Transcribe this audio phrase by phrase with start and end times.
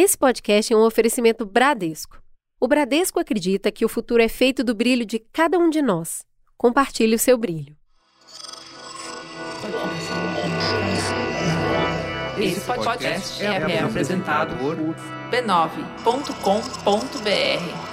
[0.00, 2.22] Esse podcast é um oferecimento Bradesco.
[2.60, 6.24] O Bradesco acredita que o futuro é feito do brilho de cada um de nós.
[6.56, 7.76] Compartilhe o seu brilho.
[12.38, 14.76] Esse podcast é apresentado por
[15.32, 17.87] b9.com.br.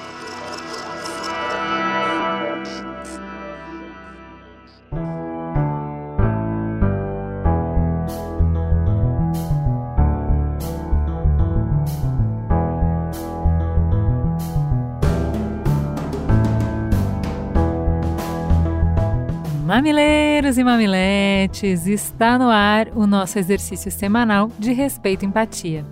[19.76, 25.86] Mamileiros e mamiletes, está no ar o nosso exercício semanal de respeito e empatia.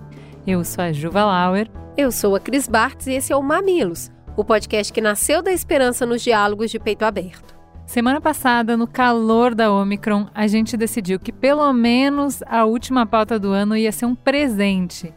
[0.46, 1.70] Eu sou a Juva Lauer.
[1.94, 5.52] Eu sou a Cris Bartz e esse é o Mamilos, o podcast que nasceu da
[5.52, 7.54] esperança nos diálogos de peito aberto.
[7.84, 13.38] Semana passada, no calor da Omicron, a gente decidiu que pelo menos a última pauta
[13.38, 15.12] do ano ia ser um presente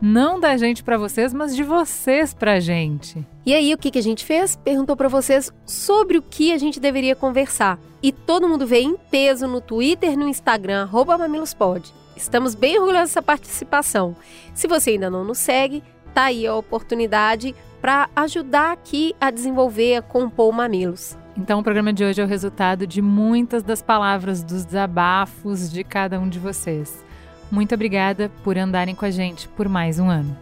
[0.00, 3.26] não da gente para vocês, mas de vocês para a gente.
[3.44, 4.56] E aí, o que, que a gente fez?
[4.56, 7.78] Perguntou para vocês sobre o que a gente deveria conversar.
[8.02, 11.92] E todo mundo veio em peso no Twitter e no Instagram, mamilospod.
[12.16, 14.16] Estamos bem orgulhosos dessa participação.
[14.54, 15.82] Se você ainda não nos segue,
[16.14, 21.16] tá aí a oportunidade para ajudar aqui a desenvolver, a compor o Mamilos.
[21.36, 25.82] Então, o programa de hoje é o resultado de muitas das palavras, dos desabafos de
[25.82, 27.02] cada um de vocês.
[27.50, 30.36] Muito obrigada por andarem com a gente por mais um ano.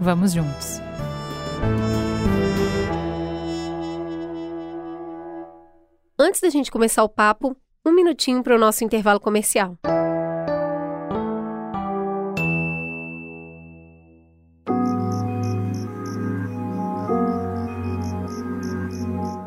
[0.00, 0.80] Vamos juntos!
[6.18, 7.54] Antes da gente começar o papo,
[7.84, 9.76] um minutinho para o nosso intervalo comercial.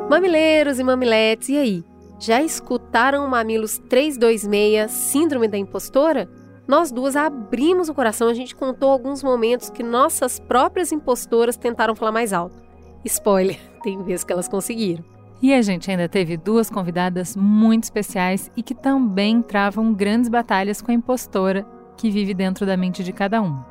[0.10, 1.84] Mamileiros e mamiletes, e aí?
[2.20, 6.30] Já escutaram o Mamilos 326 Síndrome da Impostora?
[6.68, 11.96] Nós duas abrimos o coração, a gente contou alguns momentos que nossas próprias impostoras tentaram
[11.96, 12.62] falar mais alto.
[13.06, 15.04] Spoiler, tem vezes que elas conseguiram.
[15.42, 20.82] E a gente ainda teve duas convidadas muito especiais e que também travam grandes batalhas
[20.82, 23.64] com a impostora que vive dentro da mente de cada um.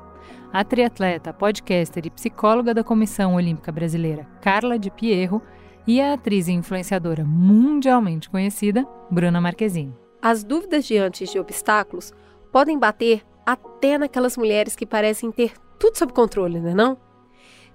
[0.53, 5.43] A triatleta, podcaster e psicóloga da Comissão Olímpica Brasileira, Carla de Pierro,
[5.87, 9.95] e a atriz e influenciadora mundialmente conhecida, Bruna Marquezine.
[10.21, 12.13] As dúvidas diante de obstáculos
[12.57, 16.97] podem bater até naquelas mulheres que parecem ter tudo sob controle, não é não?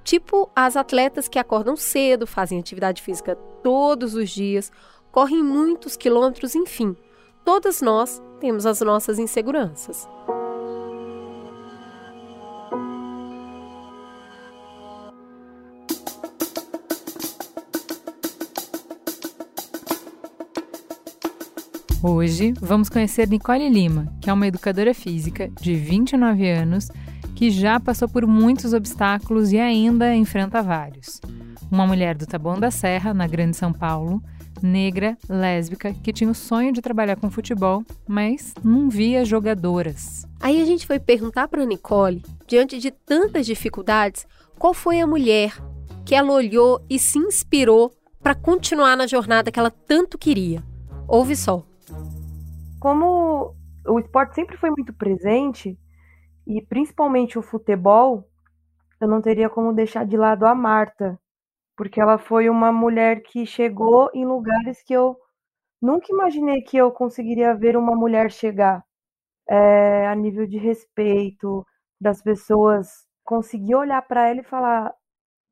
[0.04, 4.72] Tipo as atletas que acordam cedo, fazem atividade física todos os dias,
[5.12, 6.98] correm muitos quilômetros, enfim.
[7.46, 10.10] Todas nós temos as nossas inseguranças.
[22.04, 26.90] Hoje vamos conhecer Nicole Lima, que é uma educadora física de 29 anos
[27.36, 31.22] que já passou por muitos obstáculos e ainda enfrenta vários.
[31.70, 34.20] Uma mulher do Taboão da Serra, na Grande São Paulo,
[34.64, 40.26] negra, lésbica, que tinha o sonho de trabalhar com futebol, mas não via jogadoras.
[40.40, 44.26] Aí a gente foi perguntar para Nicole, diante de tantas dificuldades,
[44.58, 45.54] qual foi a mulher
[46.04, 50.64] que ela olhou e se inspirou para continuar na jornada que ela tanto queria.
[51.08, 51.64] Ouve só
[52.82, 53.56] como
[53.88, 55.80] o esporte sempre foi muito presente,
[56.48, 58.28] e principalmente o futebol,
[59.00, 61.20] eu não teria como deixar de lado a Marta,
[61.78, 65.16] porque ela foi uma mulher que chegou em lugares que eu
[65.82, 68.84] nunca imaginei que eu conseguiria ver uma mulher chegar.
[69.50, 71.66] É, a nível de respeito
[72.00, 72.88] das pessoas,
[73.24, 74.94] conseguir olhar para ela e falar,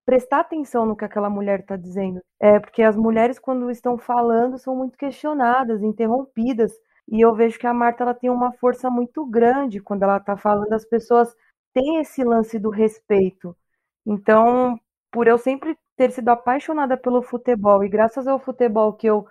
[0.05, 2.21] prestar atenção no que aquela mulher está dizendo.
[2.39, 6.71] É porque as mulheres quando estão falando são muito questionadas, interrompidas
[7.11, 10.37] e eu vejo que a Marta ela tem uma força muito grande quando ela está
[10.37, 11.35] falando, as pessoas
[11.73, 13.55] têm esse lance do respeito.
[14.05, 14.79] Então,
[15.11, 19.27] por eu sempre ter sido apaixonada pelo futebol e graças ao futebol que eu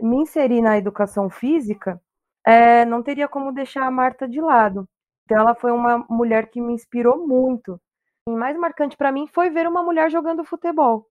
[0.00, 2.00] me inseri na educação física,
[2.46, 4.88] é, não teria como deixar a Marta de lado.
[5.24, 7.80] Então, ela foi uma mulher que me inspirou muito.
[8.28, 11.06] E mais marcante para mim foi ver uma mulher jogando futebol,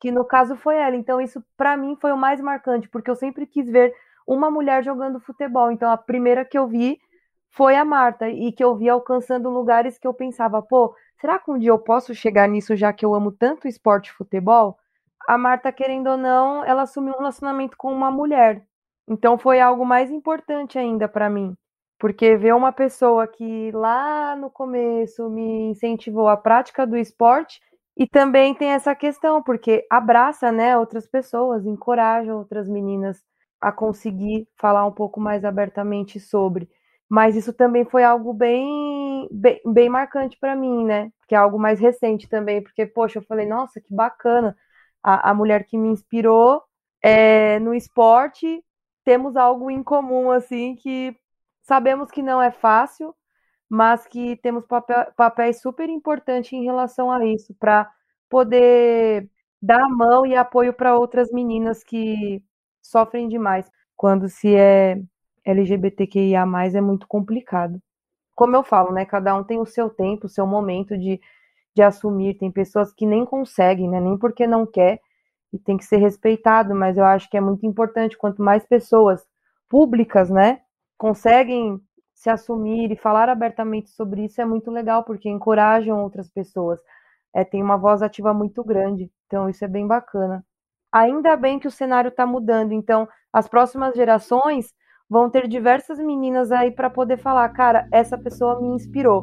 [0.00, 0.96] que no caso foi ela.
[0.96, 3.94] Então, isso para mim foi o mais marcante, porque eu sempre quis ver
[4.26, 5.70] uma mulher jogando futebol.
[5.70, 6.98] Então a primeira que eu vi
[7.50, 11.50] foi a Marta e que eu vi alcançando lugares que eu pensava, pô, será que
[11.50, 14.78] um dia eu posso chegar nisso já que eu amo tanto esporte e futebol?
[15.28, 18.64] A Marta, querendo ou não, ela assumiu um relacionamento com uma mulher.
[19.06, 21.54] Então foi algo mais importante ainda para mim,
[21.98, 27.60] porque ver uma pessoa que lá no começo me incentivou a prática do esporte
[27.96, 33.22] e também tem essa questão, porque abraça, né, outras pessoas, encoraja outras meninas
[33.62, 36.68] a conseguir falar um pouco mais abertamente sobre.
[37.08, 41.12] Mas isso também foi algo bem, bem, bem marcante para mim, né?
[41.28, 44.56] Que é algo mais recente também, porque, poxa, eu falei, nossa, que bacana.
[45.02, 46.62] A, a mulher que me inspirou
[47.02, 48.64] é, no esporte,
[49.04, 51.16] temos algo em comum, assim, que
[51.62, 53.14] sabemos que não é fácil,
[53.68, 57.90] mas que temos papel, papéis super importantes em relação a isso, para
[58.28, 59.30] poder
[59.60, 62.42] dar a mão e apoio para outras meninas que
[62.82, 65.00] sofrem demais quando se é
[65.44, 66.44] LGBTQIA+,
[66.74, 67.80] é muito complicado.
[68.34, 71.20] Como eu falo, né, cada um tem o seu tempo, o seu momento de,
[71.74, 75.00] de assumir, tem pessoas que nem conseguem, né, nem porque não quer,
[75.52, 79.22] e tem que ser respeitado, mas eu acho que é muito importante, quanto mais pessoas
[79.68, 80.60] públicas, né,
[80.96, 81.80] conseguem
[82.14, 86.80] se assumir e falar abertamente sobre isso, é muito legal, porque encorajam outras pessoas,
[87.34, 90.44] é, tem uma voz ativa muito grande, então isso é bem bacana.
[90.92, 94.74] Ainda bem que o cenário está mudando, então as próximas gerações
[95.08, 99.22] vão ter diversas meninas aí para poder falar, cara, essa pessoa me inspirou.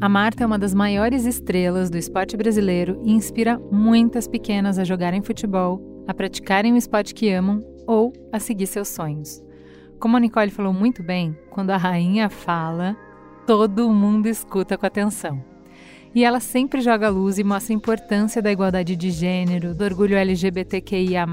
[0.00, 4.84] A Marta é uma das maiores estrelas do esporte brasileiro e inspira muitas pequenas a
[4.84, 9.42] jogarem futebol, a praticarem o esporte que amam ou a seguir seus sonhos.
[9.98, 12.96] Como a Nicole falou muito bem, quando a rainha fala,
[13.44, 15.55] todo mundo escuta com atenção.
[16.16, 20.16] E ela sempre joga luz e mostra a importância da igualdade de gênero, do orgulho
[20.16, 21.26] LGBTQIA,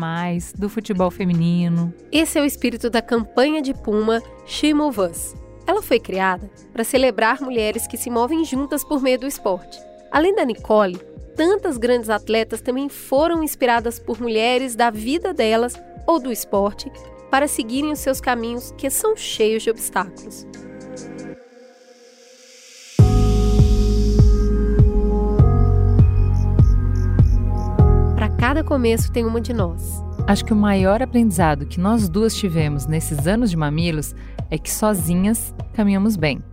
[0.58, 1.94] do futebol feminino.
[2.12, 5.36] Esse é o espírito da campanha de Puma She Move Us.
[5.66, 9.80] Ela foi criada para celebrar mulheres que se movem juntas por meio do esporte.
[10.12, 11.00] Além da Nicole,
[11.34, 16.92] tantas grandes atletas também foram inspiradas por mulheres da vida delas ou do esporte
[17.32, 20.46] para seguirem os seus caminhos que são cheios de obstáculos.
[28.44, 30.04] Cada começo tem uma de nós.
[30.28, 34.14] Acho que o maior aprendizado que nós duas tivemos nesses anos de mamilos
[34.52, 36.44] é que sozinhas caminhamos bem.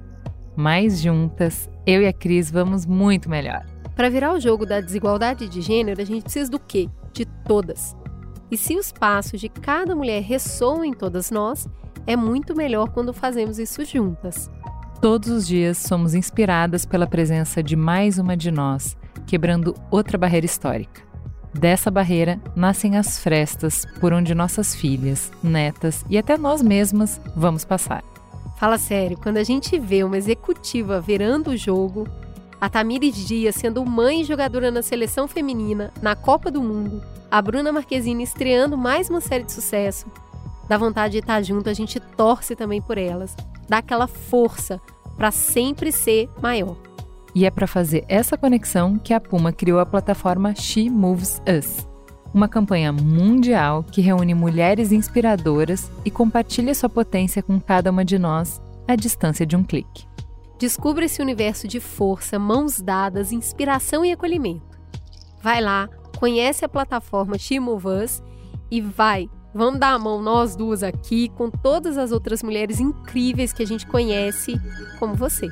[0.54, 3.66] Mas juntas, eu e a Cris vamos muito melhor.
[3.96, 6.88] Para virar o jogo da desigualdade de gênero, a gente precisa do quê?
[7.12, 7.96] De todas.
[8.52, 11.69] E se os passos de cada mulher ressoam em todas nós,
[12.06, 14.48] é muito melhor quando fazemos isso juntas.
[15.02, 18.96] Todos os dias somos inspiradas pela presença de mais uma de nós,
[19.26, 21.10] quebrando outra barreira histórica.
[21.52, 27.64] Dessa barreira nascem as frestas por onde nossas filhas, netas e até nós mesmas vamos
[27.64, 28.05] passar.
[28.56, 32.06] Fala sério, quando a gente vê uma executiva virando o jogo,
[32.61, 37.41] a Tamires Dias sendo mãe e jogadora na seleção feminina, na Copa do Mundo, a
[37.41, 40.06] Bruna Marquezine estreando mais uma série de sucesso,
[40.69, 43.35] dá vontade de estar junto, a gente torce também por elas,
[43.69, 44.81] dá aquela força
[45.17, 46.76] para sempre ser maior.
[47.35, 51.87] E é para fazer essa conexão que a Puma criou a plataforma She Moves Us,
[52.35, 58.19] uma campanha mundial que reúne mulheres inspiradoras e compartilha sua potência com cada uma de
[58.19, 60.06] nós à distância de um clique.
[60.59, 64.79] Descubra esse universo de força, mãos dadas, inspiração e acolhimento.
[65.43, 65.88] Vai lá,
[66.19, 68.23] conhece a plataforma She Move Us
[68.71, 73.53] e vai, vamos dar a mão nós duas aqui com todas as outras mulheres incríveis
[73.53, 74.55] que a gente conhece,
[74.99, 75.49] como você.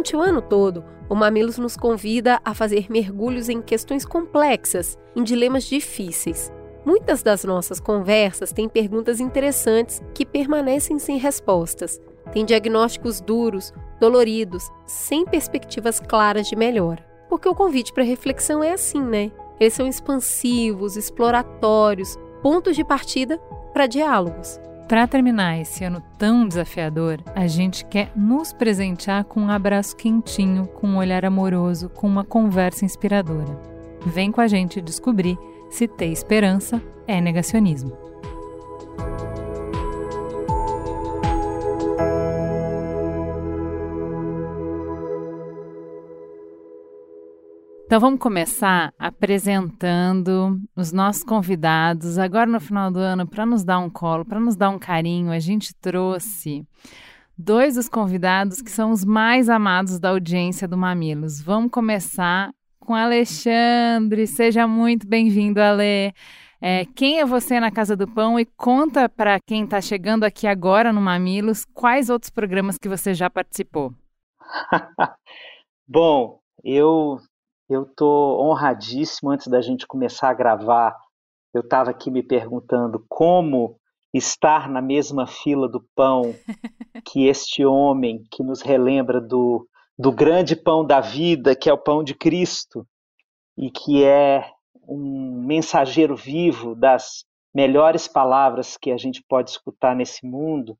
[0.00, 5.22] Durante o ano todo, o Mamilos nos convida a fazer mergulhos em questões complexas, em
[5.22, 6.50] dilemas difíceis.
[6.86, 12.00] Muitas das nossas conversas têm perguntas interessantes que permanecem sem respostas.
[12.32, 17.04] Tem diagnósticos duros, doloridos, sem perspectivas claras de melhora.
[17.28, 19.30] Porque o convite para reflexão é assim, né?
[19.60, 23.36] Eles são expansivos, exploratórios, pontos de partida
[23.74, 24.58] para diálogos.
[24.90, 30.66] Para terminar esse ano tão desafiador, a gente quer nos presentear com um abraço quentinho,
[30.66, 33.56] com um olhar amoroso, com uma conversa inspiradora.
[34.04, 35.38] Vem com a gente descobrir
[35.70, 37.96] se ter esperança é negacionismo.
[47.90, 52.18] Então vamos começar apresentando os nossos convidados.
[52.18, 55.32] Agora no final do ano, para nos dar um colo, para nos dar um carinho,
[55.32, 56.64] a gente trouxe
[57.36, 61.42] dois dos convidados que são os mais amados da audiência do Mamilos.
[61.42, 64.24] Vamos começar com Alexandre.
[64.24, 66.14] Seja muito bem-vindo, Ale.
[66.60, 70.46] É, quem é você na Casa do Pão e conta para quem está chegando aqui
[70.46, 73.92] agora no Mamilos quais outros programas que você já participou.
[75.88, 77.18] Bom, eu
[77.70, 79.30] Eu estou honradíssimo.
[79.30, 80.98] Antes da gente começar a gravar,
[81.54, 83.78] eu estava aqui me perguntando como
[84.12, 86.34] estar na mesma fila do pão
[87.06, 91.78] que este homem que nos relembra do, do grande pão da vida, que é o
[91.78, 92.84] pão de Cristo,
[93.56, 94.50] e que é
[94.88, 97.24] um mensageiro vivo das
[97.54, 100.76] melhores palavras que a gente pode escutar nesse mundo.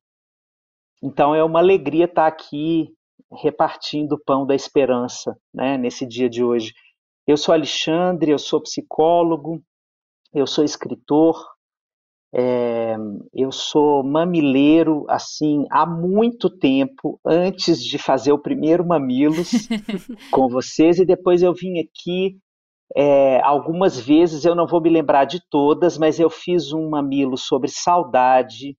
[1.00, 2.92] Então é uma alegria estar aqui
[3.32, 6.72] repartindo o pão da esperança, né, nesse dia de hoje.
[7.26, 9.62] Eu sou Alexandre, eu sou psicólogo,
[10.34, 11.36] eu sou escritor,
[12.32, 12.96] é,
[13.34, 19.50] eu sou mamileiro assim há muito tempo, antes de fazer o primeiro Mamilos
[20.30, 22.36] com vocês, e depois eu vim aqui
[22.96, 27.36] é, algumas vezes, eu não vou me lembrar de todas, mas eu fiz um mamilo
[27.36, 28.76] sobre saudade,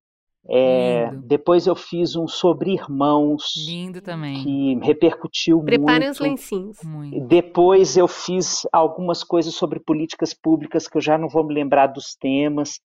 [0.49, 3.53] é, depois eu fiz um sobre irmãos.
[3.65, 4.43] Lindo também.
[4.43, 6.13] Que repercutiu Preparem muito.
[6.13, 6.77] os lencinhos.
[6.83, 7.27] Muito.
[7.27, 11.87] Depois eu fiz algumas coisas sobre políticas públicas que eu já não vou me lembrar
[11.87, 12.79] dos temas.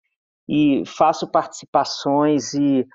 [0.48, 2.86] E faço participações e,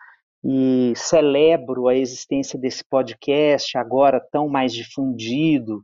[0.45, 5.83] e celebro a existência desse podcast agora tão mais difundido.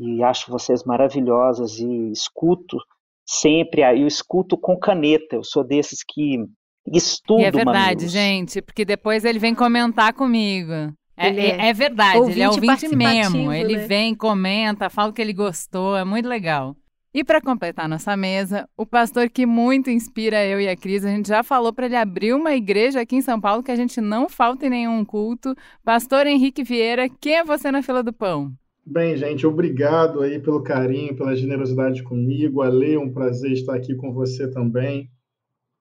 [0.00, 2.76] E acho vocês maravilhosas e escuto
[3.24, 3.82] sempre.
[3.82, 5.36] Eu escuto com caneta.
[5.36, 6.44] Eu sou desses que
[6.92, 8.12] estudo E é verdade, mamilos.
[8.12, 10.72] gente, porque depois ele vem comentar comigo.
[11.18, 12.66] É, Ele é- é é verdade, ele é ouvinte mesmo.
[12.66, 13.86] participativo, Ele né?
[13.86, 16.76] vem, comenta, fala o que ele gostou, é muito legal.
[17.14, 21.08] E para completar nossa mesa, o pastor que muito inspira eu e a Cris, a
[21.08, 23.98] gente já falou para ele abrir uma igreja aqui em São Paulo que a gente
[24.02, 25.54] não falta em nenhum culto.
[25.82, 28.52] Pastor Henrique Vieira, quem é você na fila do pão?
[28.84, 32.60] Bem, gente, obrigado aí pelo carinho, pela generosidade comigo.
[32.60, 35.08] Ale, é um prazer estar aqui com você também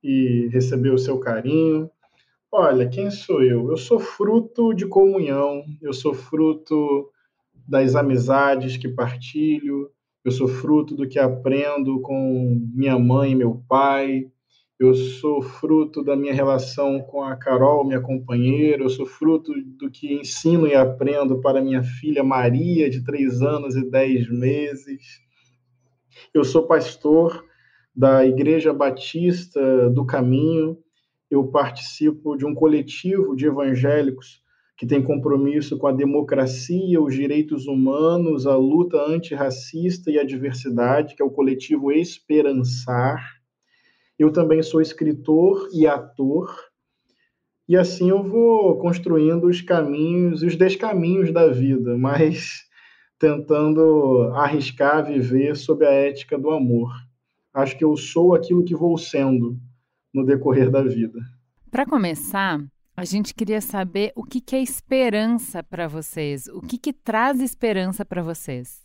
[0.05, 1.89] e receber o seu carinho.
[2.51, 3.71] Olha, quem sou eu?
[3.71, 7.09] Eu sou fruto de comunhão, eu sou fruto
[7.67, 9.89] das amizades que partilho,
[10.23, 14.27] eu sou fruto do que aprendo com minha mãe e meu pai,
[14.77, 19.89] eu sou fruto da minha relação com a Carol, minha companheira, eu sou fruto do
[19.89, 25.19] que ensino e aprendo para minha filha Maria, de três anos e dez meses.
[26.31, 27.43] Eu sou pastor
[27.95, 30.77] da Igreja Batista do Caminho,
[31.31, 34.43] eu participo de um coletivo de evangélicos
[34.77, 41.15] que tem compromisso com a democracia, os direitos humanos, a luta antirracista e a diversidade,
[41.15, 43.23] que é o coletivo Esperançar.
[44.19, 46.53] Eu também sou escritor e ator,
[47.67, 52.65] e assim eu vou construindo os caminhos, os descaminhos da vida, mas
[53.17, 56.91] tentando arriscar viver sob a ética do amor.
[57.55, 59.57] Acho que eu sou aquilo que vou sendo
[60.13, 61.19] no decorrer da vida.
[61.71, 62.59] Para começar,
[62.97, 66.47] a gente queria saber o que, que é esperança para vocês.
[66.47, 68.83] O que, que traz esperança para vocês?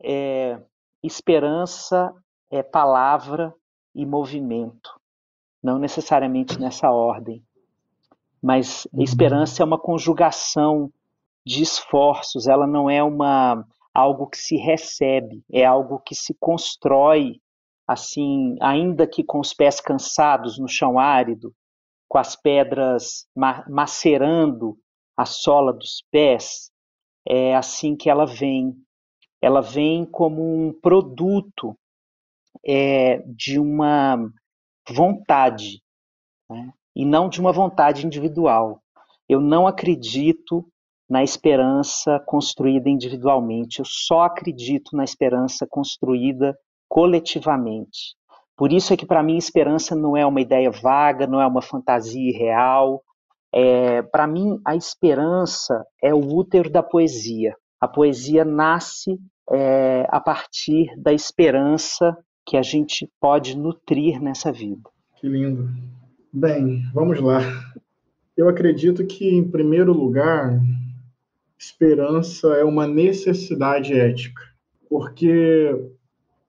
[0.00, 0.56] É,
[1.02, 2.14] esperança
[2.48, 3.52] é palavra
[3.92, 4.90] e movimento,
[5.60, 7.42] não necessariamente nessa ordem,
[8.40, 10.92] mas esperança é uma conjugação
[11.44, 17.40] de esforços, ela não é uma algo que se recebe, é algo que se constrói
[17.86, 21.54] assim, ainda que com os pés cansados no chão árido,
[22.08, 24.76] com as pedras ma macerando
[25.16, 26.70] a sola dos pés,
[27.26, 28.74] é assim que ela vem.
[29.40, 31.76] Ela vem como um produto
[32.66, 34.30] é, de uma
[34.88, 35.82] vontade,
[36.48, 36.72] né?
[36.94, 38.82] e não de uma vontade individual.
[39.28, 40.66] Eu não acredito
[41.08, 46.56] na esperança construída individualmente, eu só acredito na esperança construída
[46.88, 48.16] coletivamente.
[48.56, 51.60] Por isso é que para mim esperança não é uma ideia vaga, não é uma
[51.60, 53.02] fantasia irreal.
[53.52, 57.54] É, para mim a esperança é o útero da poesia.
[57.80, 59.18] A poesia nasce
[59.50, 62.16] é, a partir da esperança
[62.46, 64.88] que a gente pode nutrir nessa vida.
[65.16, 65.68] Que lindo.
[66.32, 67.40] Bem, vamos lá.
[68.36, 70.60] Eu acredito que, em primeiro lugar,
[71.58, 74.42] esperança é uma necessidade ética,
[74.88, 75.74] porque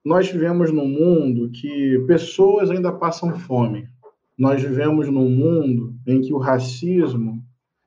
[0.07, 3.89] nós vivemos num mundo que pessoas ainda passam fome.
[4.37, 7.43] Nós vivemos num mundo em que o racismo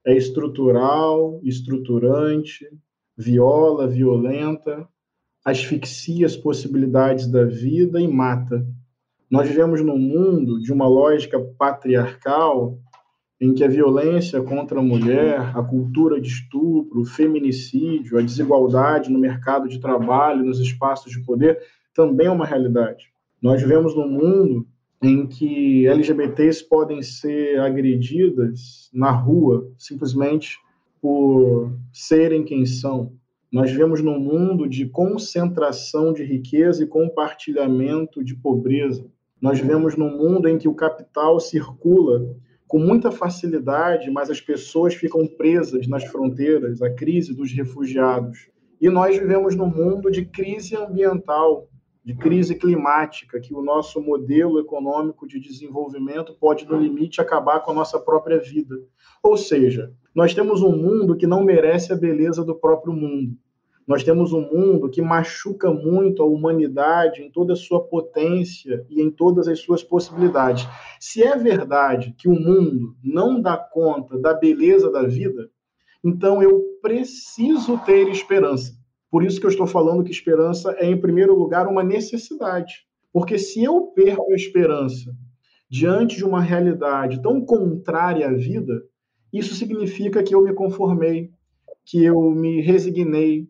[0.06, 2.68] é estrutural, estruturante,
[3.16, 4.86] viola, violenta,
[5.42, 8.66] asfixia as possibilidades da vida e mata.
[9.30, 12.78] Nós vivemos num mundo de uma lógica patriarcal
[13.40, 19.10] em que a violência contra a mulher, a cultura de estupro, o feminicídio, a desigualdade
[19.10, 21.58] no mercado de trabalho, nos espaços de poder,
[21.94, 23.12] também é uma realidade.
[23.42, 24.66] Nós vivemos num mundo
[25.02, 30.58] em que LGBTs podem ser agredidas na rua simplesmente
[31.00, 33.12] por serem quem são.
[33.50, 39.04] Nós vivemos num mundo de concentração de riqueza e compartilhamento de pobreza.
[39.40, 42.36] Nós vivemos num mundo em que o capital circula
[42.68, 48.48] com muita facilidade, mas as pessoas ficam presas nas fronteiras, a crise dos refugiados.
[48.80, 51.68] E nós vivemos num mundo de crise ambiental,
[52.04, 57.72] de crise climática, que o nosso modelo econômico de desenvolvimento pode, no limite, acabar com
[57.72, 58.76] a nossa própria vida.
[59.22, 63.36] Ou seja, nós temos um mundo que não merece a beleza do próprio mundo.
[63.86, 69.02] Nós temos um mundo que machuca muito a humanidade em toda a sua potência e
[69.02, 70.66] em todas as suas possibilidades.
[71.00, 75.50] Se é verdade que o mundo não dá conta da beleza da vida,
[76.04, 78.79] então eu preciso ter esperança.
[79.10, 82.86] Por isso que eu estou falando que esperança é, em primeiro lugar, uma necessidade.
[83.12, 85.14] Porque se eu perco a esperança
[85.68, 88.82] diante de uma realidade tão contrária à vida,
[89.32, 91.30] isso significa que eu me conformei,
[91.84, 93.48] que eu me resignei,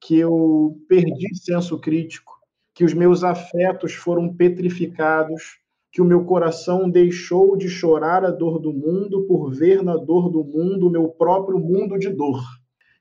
[0.00, 2.32] que eu perdi senso crítico,
[2.74, 5.58] que os meus afetos foram petrificados,
[5.90, 10.30] que o meu coração deixou de chorar a dor do mundo por ver na dor
[10.30, 12.40] do mundo o meu próprio mundo de dor.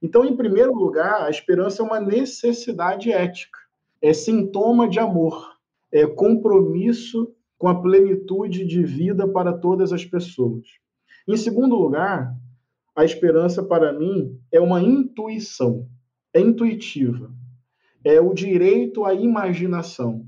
[0.01, 3.59] Então, em primeiro lugar, a esperança é uma necessidade ética,
[4.01, 5.57] é sintoma de amor,
[5.91, 10.65] é compromisso com a plenitude de vida para todas as pessoas.
[11.27, 12.35] Em segundo lugar,
[12.95, 15.87] a esperança para mim é uma intuição,
[16.33, 17.31] é intuitiva,
[18.03, 20.25] é o direito à imaginação.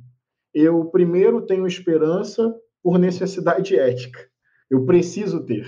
[0.53, 4.19] Eu primeiro tenho esperança por necessidade ética.
[4.69, 5.65] Eu preciso ter.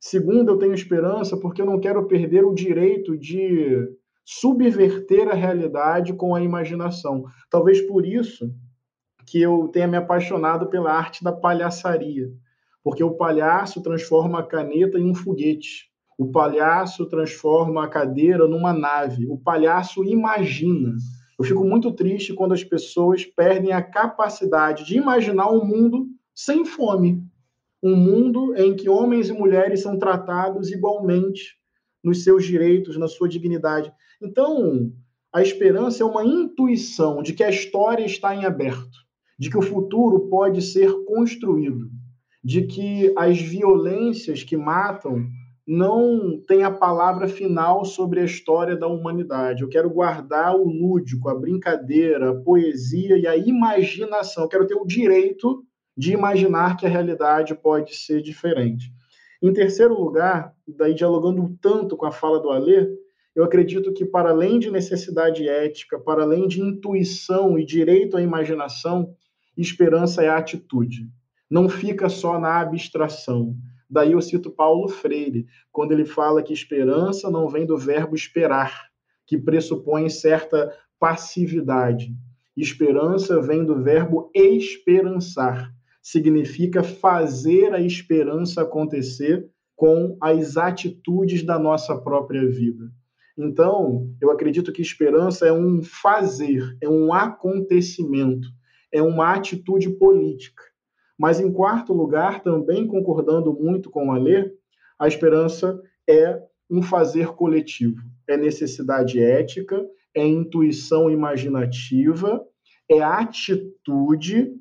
[0.00, 3.88] Segundo, eu tenho esperança porque eu não quero perder o direito de
[4.24, 7.24] subverter a realidade com a imaginação.
[7.50, 8.52] Talvez por isso
[9.26, 12.30] que eu tenha me apaixonado pela arte da palhaçaria
[12.88, 15.90] porque o palhaço transforma a caneta em um foguete.
[16.16, 19.26] O palhaço transforma a cadeira numa nave.
[19.28, 20.94] O palhaço imagina.
[21.38, 26.64] Eu fico muito triste quando as pessoas perdem a capacidade de imaginar um mundo sem
[26.64, 27.22] fome.
[27.82, 31.56] Um mundo em que homens e mulheres são tratados igualmente
[32.02, 33.92] nos seus direitos, na sua dignidade.
[34.20, 34.92] Então,
[35.32, 38.98] a esperança é uma intuição de que a história está em aberto,
[39.38, 41.88] de que o futuro pode ser construído
[42.42, 45.26] de que as violências que matam
[45.66, 49.62] não têm a palavra final sobre a história da humanidade.
[49.62, 54.44] Eu quero guardar o lúdico, a brincadeira, a poesia e a imaginação.
[54.44, 55.62] Eu quero ter o direito
[55.98, 58.90] de imaginar que a realidade pode ser diferente.
[59.42, 62.88] Em terceiro lugar, daí dialogando tanto com a fala do Alê,
[63.34, 68.22] eu acredito que para além de necessidade ética, para além de intuição e direito à
[68.22, 69.14] imaginação,
[69.56, 71.10] esperança é atitude
[71.50, 73.56] não fica só na abstração.
[73.88, 78.88] Daí eu cito Paulo Freire, quando ele fala que esperança não vem do verbo esperar,
[79.26, 82.14] que pressupõe certa passividade.
[82.56, 85.72] Esperança vem do verbo esperançar,
[86.10, 92.90] significa fazer a esperança acontecer com as atitudes da nossa própria vida.
[93.36, 98.48] Então, eu acredito que esperança é um fazer, é um acontecimento,
[98.90, 100.62] é uma atitude política.
[101.18, 104.50] Mas, em quarto lugar, também concordando muito com o Alê,
[104.98, 108.00] a esperança é um fazer coletivo.
[108.26, 112.42] É necessidade ética, é intuição imaginativa,
[112.90, 114.57] é atitude,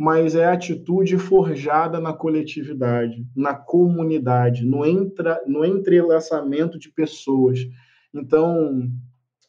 [0.00, 7.58] mas é atitude forjada na coletividade, na comunidade, no, entra, no entrelaçamento de pessoas.
[8.14, 8.90] Então,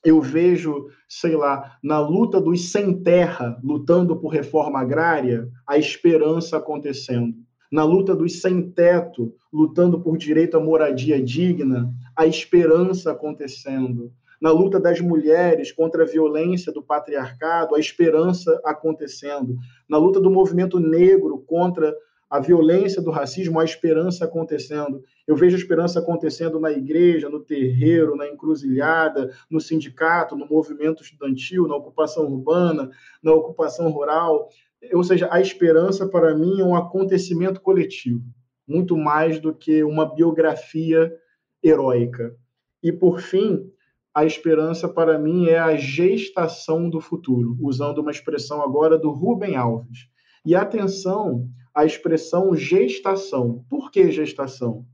[0.04, 6.58] eu vejo, sei lá, na luta dos sem terra, lutando por reforma agrária, a esperança
[6.58, 7.34] acontecendo.
[7.72, 14.12] Na luta dos sem teto, lutando por direito à moradia digna, a esperança acontecendo.
[14.42, 19.56] Na luta das mulheres contra a violência do patriarcado, a esperança acontecendo.
[19.88, 21.96] Na luta do movimento negro contra
[22.32, 25.04] a violência do racismo, a esperança acontecendo.
[25.28, 31.04] Eu vejo a esperança acontecendo na igreja, no terreiro, na encruzilhada, no sindicato, no movimento
[31.04, 32.90] estudantil, na ocupação urbana,
[33.22, 34.48] na ocupação rural.
[34.94, 38.24] Ou seja, a esperança para mim é um acontecimento coletivo,
[38.66, 41.14] muito mais do que uma biografia
[41.62, 42.34] heróica.
[42.82, 43.70] E por fim,
[44.14, 49.56] a esperança para mim é a gestação do futuro, usando uma expressão agora do Rubem
[49.56, 50.10] Alves.
[50.46, 53.64] E atenção à expressão gestação.
[53.70, 54.86] Por que gestação?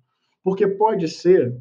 [0.43, 1.55] Porque pode ser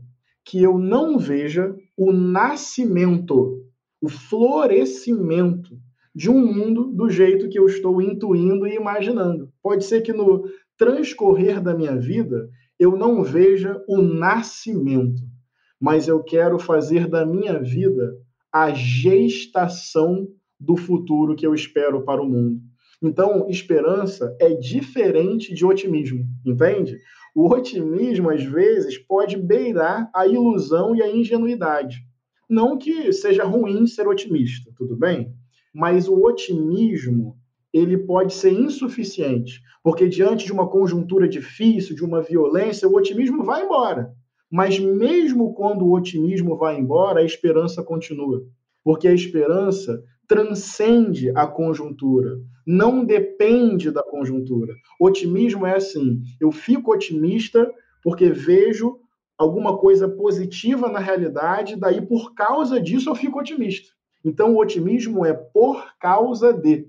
[0.45, 3.65] que eu não veja o nascimento,
[4.01, 5.77] o florescimento
[6.15, 9.51] de um mundo do jeito que eu estou intuindo e imaginando.
[9.63, 10.45] Pode ser que no
[10.77, 15.23] transcorrer da minha vida eu não veja o nascimento,
[15.81, 18.17] mas eu quero fazer da minha vida
[18.53, 20.27] a gestação
[20.59, 22.61] do futuro que eu espero para o mundo.
[23.03, 26.99] Então, esperança é diferente de otimismo, entende?
[27.35, 31.99] O otimismo, às vezes, pode beirar a ilusão e a ingenuidade.
[32.49, 35.35] Não que seja ruim ser otimista, tudo bem?
[35.75, 37.37] Mas o otimismo,
[37.71, 43.45] ele pode ser insuficiente, porque diante de uma conjuntura difícil, de uma violência, o otimismo
[43.45, 44.15] vai embora.
[44.51, 48.43] Mas mesmo quando o otimismo vai embora, a esperança continua.
[48.85, 54.75] Porque a esperança transcende a conjuntura, não depende da conjuntura.
[55.01, 58.99] Otimismo é assim: eu fico otimista porque vejo
[59.39, 63.89] alguma coisa positiva na realidade, daí por causa disso eu fico otimista.
[64.25, 66.87] Então o otimismo é por causa de.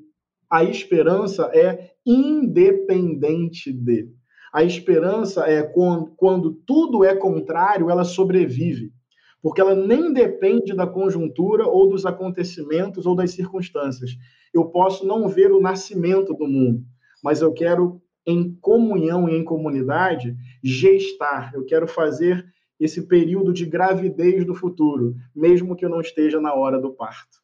[0.49, 4.09] A esperança é independente de.
[4.57, 8.91] A esperança é quando, quando tudo é contrário, ela sobrevive
[9.39, 14.11] porque ela nem depende da conjuntura ou dos acontecimentos ou das circunstâncias.
[14.51, 16.83] Eu posso não ver o nascimento do mundo,
[17.23, 21.51] mas eu quero, em comunhão e em comunidade, gestar.
[21.53, 22.43] Eu quero fazer
[22.79, 27.37] esse período de gravidez do futuro, mesmo que eu não esteja na hora do parto.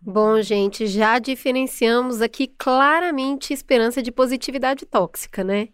[0.00, 5.68] Bom, gente, já diferenciamos aqui claramente esperança de positividade tóxica, né?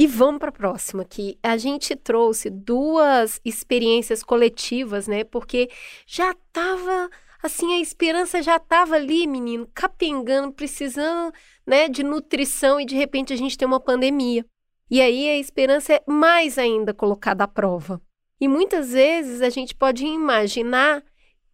[0.00, 5.24] E vamos para a próxima, que a gente trouxe duas experiências coletivas, né?
[5.24, 5.68] Porque
[6.06, 7.10] já estava
[7.42, 11.34] assim, a esperança já estava ali, menino, capengando, precisando,
[11.66, 14.42] né, de nutrição e de repente a gente tem uma pandemia.
[14.90, 18.00] E aí a esperança é mais ainda colocada à prova.
[18.40, 21.04] E muitas vezes a gente pode imaginar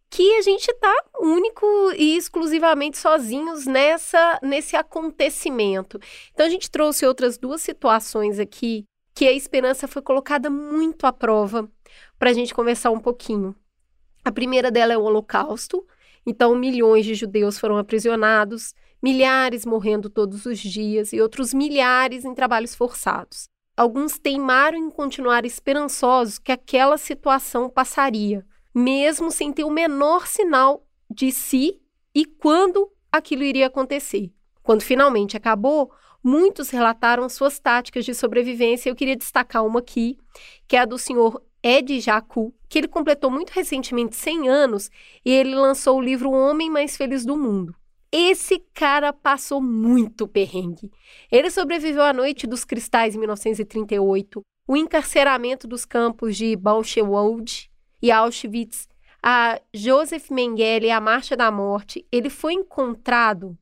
[0.09, 1.65] que a gente está único
[1.97, 5.99] e exclusivamente sozinhos nessa nesse acontecimento.
[6.33, 11.11] Então a gente trouxe outras duas situações aqui que a esperança foi colocada muito à
[11.11, 11.69] prova
[12.17, 13.55] para a gente conversar um pouquinho.
[14.23, 15.85] A primeira dela é o Holocausto.
[16.25, 22.35] Então milhões de judeus foram aprisionados, milhares morrendo todos os dias e outros milhares em
[22.35, 23.47] trabalhos forçados.
[23.77, 28.45] Alguns teimaram em continuar esperançosos que aquela situação passaria
[28.77, 31.81] mesmo sem ter o menor sinal de si
[32.13, 34.31] e quando aquilo iria acontecer.
[34.61, 35.91] Quando finalmente acabou,
[36.23, 38.87] muitos relataram suas táticas de sobrevivência.
[38.87, 40.15] Eu queria destacar uma aqui,
[40.67, 44.91] que é a do senhor Ed Jacu, que ele completou muito recentemente 100 anos
[45.25, 47.75] e ele lançou o livro O Homem Mais Feliz do Mundo.
[48.11, 50.91] Esse cara passou muito perrengue.
[51.31, 58.11] Ele sobreviveu à Noite dos Cristais em 1938, o encarceramento dos campos de Buchenwald, e
[58.11, 58.87] Auschwitz,
[59.21, 63.57] a Joseph Mengele, a Marcha da Morte, ele foi encontrado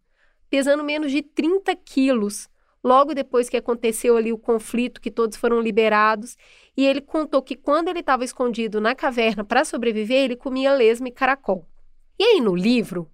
[0.50, 2.50] pesando menos de 30 quilos
[2.84, 6.38] logo depois que aconteceu ali o conflito, que todos foram liberados.
[6.78, 11.08] E ele contou que quando ele estava escondido na caverna para sobreviver, ele comia lesma
[11.08, 11.68] e caracol.
[12.20, 13.10] E aí no livro,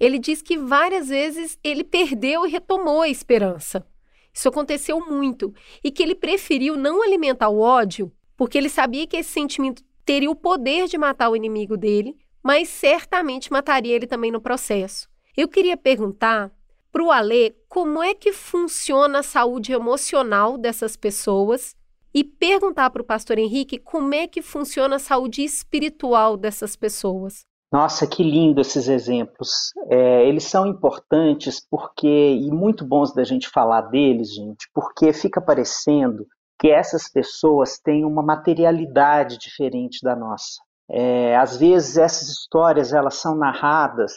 [0.00, 3.86] ele diz que várias vezes ele perdeu e retomou a esperança.
[4.34, 5.54] Isso aconteceu muito
[5.84, 10.30] e que ele preferiu não alimentar o ódio, porque ele sabia que esse sentimento teria
[10.30, 15.08] o poder de matar o inimigo dele, mas certamente mataria ele também no processo.
[15.36, 16.50] Eu queria perguntar
[16.90, 21.74] para o Alê como é que funciona a saúde emocional dessas pessoas
[22.14, 27.46] e perguntar para o pastor Henrique como é que funciona a saúde espiritual dessas pessoas.
[27.72, 29.72] Nossa, que lindo esses exemplos.
[29.88, 35.40] É, eles são importantes porque, e muito bons da gente falar deles, gente, porque fica
[35.40, 36.26] parecendo
[36.58, 40.60] que essas pessoas têm uma materialidade diferente da nossa.
[40.90, 44.12] É, às vezes essas histórias elas são narradas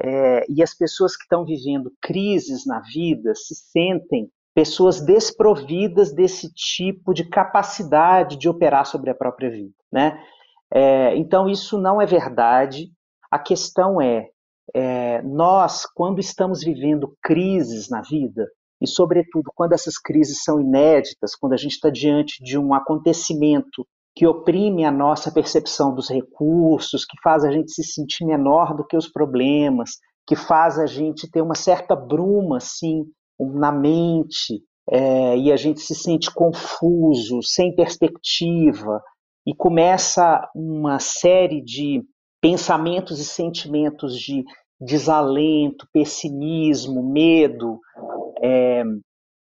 [0.00, 6.52] é, e as pessoas que estão vivendo crises na vida se sentem pessoas desprovidas desse
[6.52, 10.22] tipo de capacidade de operar sobre a própria vida, né?
[10.70, 12.90] É, então isso não é verdade.
[13.30, 14.28] A questão é,
[14.74, 18.46] é nós quando estamos vivendo crises na vida
[18.82, 23.86] e, sobretudo, quando essas crises são inéditas, quando a gente está diante de um acontecimento
[24.14, 28.84] que oprime a nossa percepção dos recursos, que faz a gente se sentir menor do
[28.84, 29.92] que os problemas,
[30.26, 33.04] que faz a gente ter uma certa bruma assim
[33.38, 39.00] na mente é, e a gente se sente confuso, sem perspectiva
[39.46, 42.02] e começa uma série de
[42.40, 44.44] pensamentos e sentimentos de
[44.80, 47.80] desalento, pessimismo, medo,
[48.42, 48.82] é,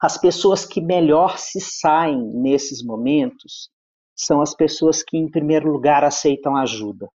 [0.00, 3.70] as pessoas que melhor se saem nesses momentos
[4.14, 7.08] são as pessoas que, em primeiro lugar, aceitam ajuda.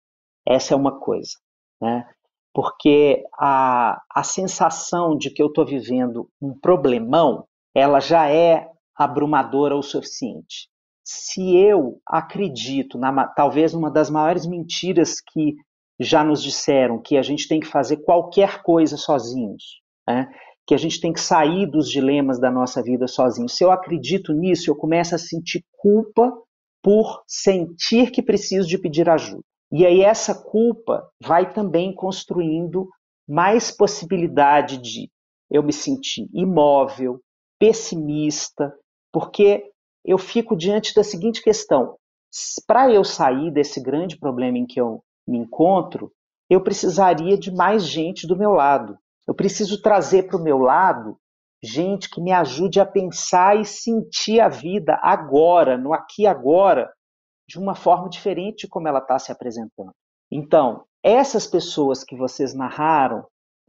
[0.47, 1.33] Essa é uma coisa,
[1.81, 2.07] né?
[2.53, 9.77] Porque a, a sensação de que eu estou vivendo um problemão, ela já é abrumadora
[9.77, 10.69] o suficiente.
[11.05, 15.57] Se eu acredito, na, talvez uma das maiores mentiras que
[15.99, 20.29] já nos disseram que a gente tem que fazer qualquer coisa sozinhos, né?
[20.67, 23.49] Que a gente tem que sair dos dilemas da nossa vida sozinho.
[23.49, 26.33] Se eu acredito nisso, eu começo a sentir culpa
[26.83, 29.43] por sentir que preciso de pedir ajuda.
[29.73, 32.89] E aí essa culpa vai também construindo
[33.29, 35.11] mais possibilidade de
[35.51, 37.21] eu me sentir imóvel,
[37.59, 38.73] pessimista,
[39.13, 39.71] porque
[40.05, 41.97] eu fico diante da seguinte questão:
[42.67, 46.13] para eu sair desse grande problema em que eu me encontro,
[46.51, 48.99] eu precisaria de mais gente do meu lado.
[49.27, 51.17] Eu preciso trazer para o meu lado
[51.63, 56.93] gente que me ajude a pensar e sentir a vida agora, no aqui e agora,
[57.49, 59.93] de uma forma diferente de como ela está se apresentando.
[60.31, 63.25] Então, essas pessoas que vocês narraram,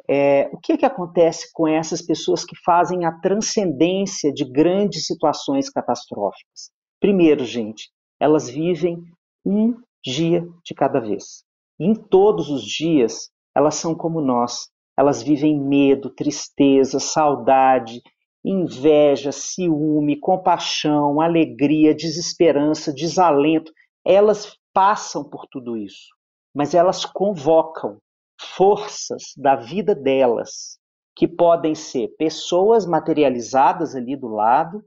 [0.10, 5.70] é, o que, que acontece com essas pessoas que fazem a transcendência de grandes situações
[5.70, 6.70] catastróficas?
[7.00, 7.90] Primeiro, gente,
[8.20, 9.04] elas vivem
[9.46, 11.44] um dia de cada vez.
[11.80, 14.70] E em todos os dias, elas são como nós.
[14.98, 18.02] Elas vivem medo, tristeza, saudade,
[18.44, 23.72] inveja, ciúme, compaixão, alegria, desesperança, desalento.
[24.06, 26.10] Elas passam por tudo isso,
[26.54, 27.98] mas elas convocam
[28.40, 30.78] forças da vida delas,
[31.16, 34.84] que podem ser pessoas materializadas ali do lado,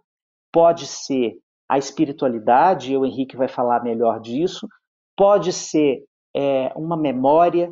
[0.53, 4.66] pode ser a espiritualidade, e o Henrique vai falar melhor disso,
[5.16, 7.71] pode ser é, uma memória,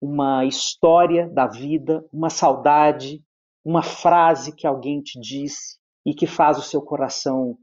[0.00, 3.22] uma história da vida, uma saudade,
[3.64, 7.56] uma frase que alguém te disse e que faz o seu coração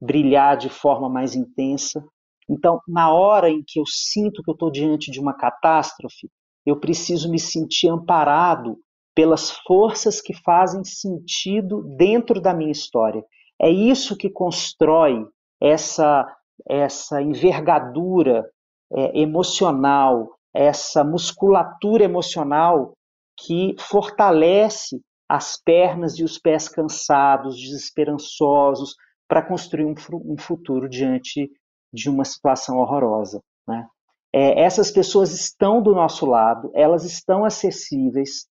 [0.00, 2.02] brilhar de forma mais intensa.
[2.48, 6.30] Então, na hora em que eu sinto que eu estou diante de uma catástrofe,
[6.64, 8.78] eu preciso me sentir amparado
[9.14, 13.22] pelas forças que fazem sentido dentro da minha história.
[13.60, 15.26] É isso que constrói
[15.60, 16.26] essa,
[16.66, 18.48] essa envergadura
[18.92, 22.92] é, emocional, essa musculatura emocional
[23.38, 28.94] que fortalece as pernas e os pés cansados, desesperançosos,
[29.28, 31.48] para construir um, um, futuro diante
[31.92, 33.40] de uma situação horrorosa.
[33.66, 33.86] Né?
[34.34, 38.48] É, essas pessoas estão do nosso lado, elas estão acessíveis,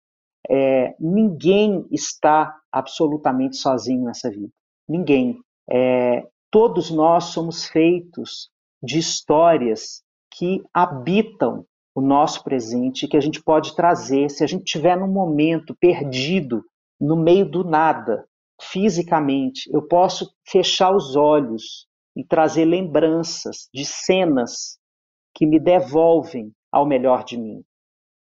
[0.49, 4.53] é, ninguém está absolutamente sozinho nessa vida.
[4.89, 5.41] Ninguém.
[5.69, 11.67] É, todos nós somos feitos de histórias que habitam
[11.99, 16.63] o nosso presente, que a gente pode trazer se a gente estiver num momento perdido,
[17.01, 18.25] no meio do nada,
[18.61, 19.69] fisicamente.
[19.73, 24.79] Eu posso fechar os olhos e trazer lembranças de cenas
[25.35, 27.65] que me devolvem ao melhor de mim.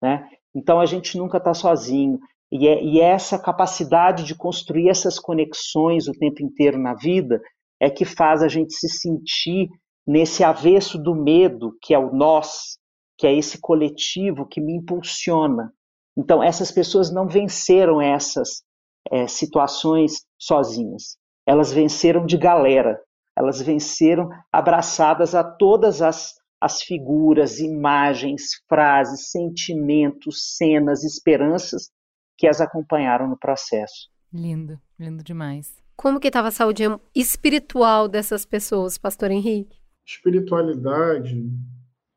[0.01, 0.27] Né?
[0.55, 2.19] Então a gente nunca está sozinho.
[2.51, 7.39] E, é, e é essa capacidade de construir essas conexões o tempo inteiro na vida
[7.79, 9.69] é que faz a gente se sentir
[10.07, 12.77] nesse avesso do medo, que é o nós,
[13.17, 15.73] que é esse coletivo que me impulsiona.
[16.15, 18.63] Então, essas pessoas não venceram essas
[19.11, 21.17] é, situações sozinhas.
[21.45, 22.99] Elas venceram de galera.
[23.35, 31.89] Elas venceram abraçadas a todas as, as figuras, imagens, frases, sentimentos, cenas, esperanças
[32.37, 34.09] que as acompanharam no processo.
[34.33, 35.75] Lindo, lindo demais.
[35.95, 36.83] Como que estava a saúde
[37.15, 39.79] espiritual dessas pessoas, pastor Henrique?
[40.05, 41.43] Espiritualidade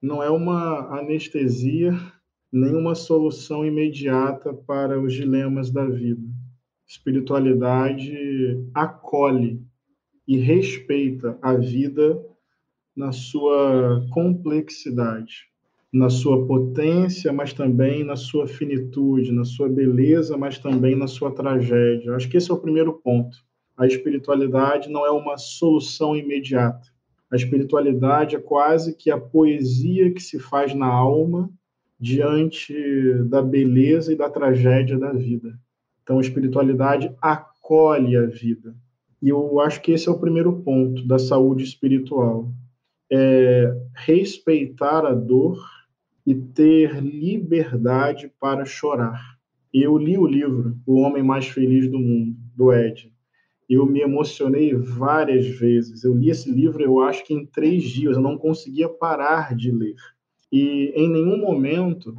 [0.01, 1.93] não é uma anestesia
[2.53, 6.27] nem uma solução imediata para os dilemas da vida.
[6.87, 9.63] Espiritualidade acolhe
[10.27, 12.21] e respeita a vida
[12.97, 15.49] na sua complexidade,
[15.93, 21.33] na sua potência, mas também na sua finitude, na sua beleza, mas também na sua
[21.33, 22.15] tragédia.
[22.15, 23.37] Acho que esse é o primeiro ponto.
[23.77, 26.89] A espiritualidade não é uma solução imediata.
[27.31, 31.49] A espiritualidade é quase que a poesia que se faz na alma
[31.99, 32.75] diante
[33.29, 35.57] da beleza e da tragédia da vida.
[36.03, 38.75] Então, a espiritualidade acolhe a vida.
[39.23, 42.51] E eu acho que esse é o primeiro ponto da saúde espiritual.
[43.13, 45.63] É respeitar a dor
[46.27, 49.39] e ter liberdade para chorar.
[49.73, 53.13] Eu li o livro O Homem Mais Feliz do Mundo, do Ed
[53.71, 56.03] eu me emocionei várias vezes.
[56.03, 59.71] Eu li esse livro, eu acho que em três dias, eu não conseguia parar de
[59.71, 59.95] ler.
[60.51, 62.17] E em nenhum momento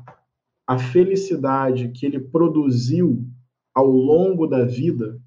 [0.65, 3.25] a felicidade que ele produziu
[3.73, 5.19] ao longo da vida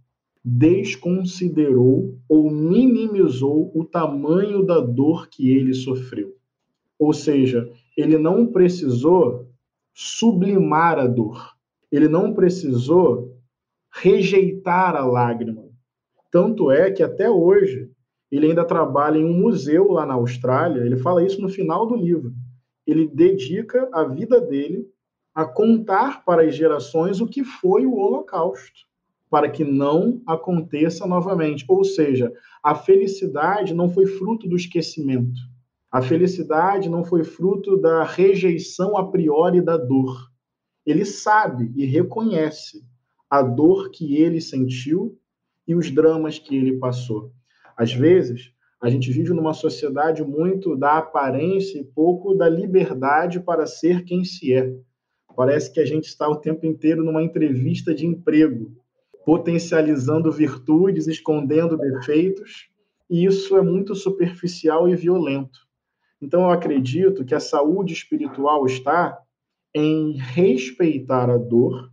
[0.42, 6.34] desconsiderou ou minimizou o tamanho da dor que ele sofreu.
[6.98, 9.48] Ou seja, ele não precisou
[9.92, 11.54] sublimar a dor,
[11.90, 13.38] ele não precisou
[13.92, 15.63] rejeitar a lágrima,
[16.34, 17.88] tanto é que até hoje
[18.28, 20.84] ele ainda trabalha em um museu lá na Austrália.
[20.84, 22.34] Ele fala isso no final do livro.
[22.84, 24.84] ele dedica a vida dele
[25.32, 28.80] a contar para as gerações o que foi o Holocausto,
[29.30, 31.64] para que não aconteça novamente.
[31.68, 32.32] Ou seja,
[32.64, 35.38] a felicidade não foi fruto do esquecimento.
[35.88, 40.32] A felicidade não foi fruto da rejeição a priori da dor.
[40.84, 42.84] Ele sabe e reconhece
[43.30, 45.16] a dor que ele sentiu
[45.66, 47.32] e os dramas que ele passou.
[47.76, 53.66] Às vezes, a gente vive numa sociedade muito da aparência e pouco da liberdade para
[53.66, 54.74] ser quem se é.
[55.34, 58.76] Parece que a gente está o tempo inteiro numa entrevista de emprego,
[59.24, 62.68] potencializando virtudes, escondendo defeitos,
[63.08, 65.60] e isso é muito superficial e violento.
[66.20, 69.18] Então, eu acredito que a saúde espiritual está
[69.74, 71.90] em respeitar a dor,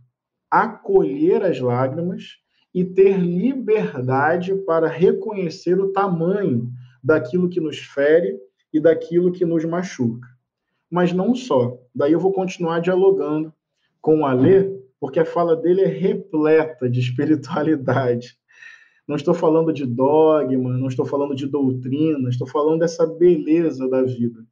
[0.50, 2.41] acolher as lágrimas
[2.74, 6.70] e ter liberdade para reconhecer o tamanho
[7.02, 8.38] daquilo que nos fere
[8.72, 10.28] e daquilo que nos machuca.
[10.90, 11.78] Mas não só.
[11.94, 13.52] Daí eu vou continuar dialogando
[14.00, 18.38] com o Alê, porque a fala dele é repleta de espiritualidade.
[19.06, 24.02] Não estou falando de dogma, não estou falando de doutrina, estou falando dessa beleza da
[24.02, 24.44] vida.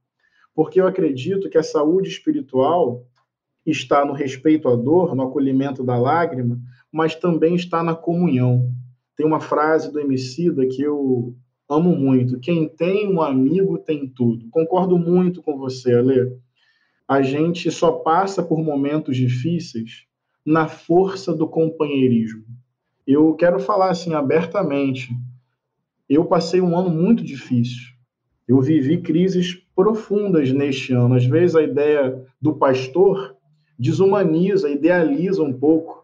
[0.54, 3.06] Porque eu acredito que a saúde espiritual
[3.64, 6.61] está no respeito à dor, no acolhimento da lágrima,
[6.92, 8.72] mas também está na comunhão.
[9.16, 11.35] Tem uma frase do Emicida que eu
[11.68, 12.40] amo muito.
[12.40, 14.48] Quem tem um amigo tem tudo.
[14.50, 16.37] Concordo muito com você, Ale.
[17.07, 20.05] A gente só passa por momentos difíceis
[20.44, 22.44] na força do companheirismo.
[23.07, 25.11] Eu quero falar assim abertamente.
[26.09, 27.88] Eu passei um ano muito difícil.
[28.46, 31.14] Eu vivi crises profundas neste ano.
[31.14, 33.37] Às vezes a ideia do pastor
[33.79, 35.99] desumaniza, idealiza um pouco.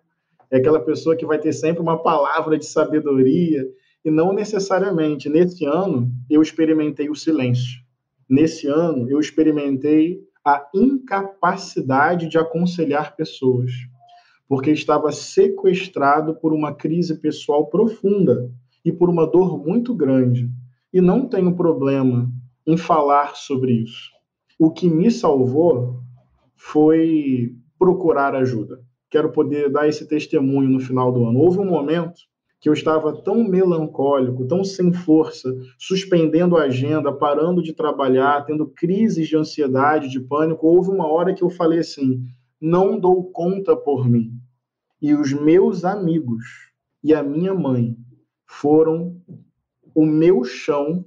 [0.51, 3.67] É aquela pessoa que vai ter sempre uma palavra de sabedoria,
[4.07, 5.29] e não necessariamente.
[5.29, 7.81] Nesse ano, eu experimentei o silêncio.
[8.31, 13.73] Nesse ano, eu experimentei a incapacidade de aconselhar pessoas,
[14.49, 18.49] porque estava sequestrado por uma crise pessoal profunda
[18.85, 20.49] e por uma dor muito grande.
[20.93, 22.31] E não tenho problema
[22.65, 24.13] em falar sobre isso.
[24.57, 26.01] O que me salvou
[26.57, 28.86] foi procurar ajuda.
[29.17, 31.39] Quero poder dar esse testemunho no final do ano.
[31.39, 32.21] Houve um momento
[32.61, 38.67] que eu estava tão melancólico, tão sem força, suspendendo a agenda, parando de trabalhar, tendo
[38.67, 40.67] crises de ansiedade, de pânico.
[40.67, 42.27] Houve uma hora que eu falei assim:
[42.61, 44.33] não dou conta por mim.
[45.01, 46.45] E os meus amigos
[47.03, 47.97] e a minha mãe
[48.45, 49.17] foram
[49.95, 51.07] o meu chão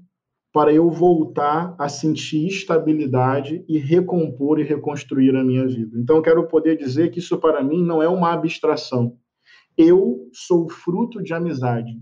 [0.51, 5.97] para eu voltar a sentir estabilidade e recompor e reconstruir a minha vida.
[5.99, 9.15] Então, quero poder dizer que isso para mim não é uma abstração.
[9.77, 11.93] Eu sou fruto de amizade.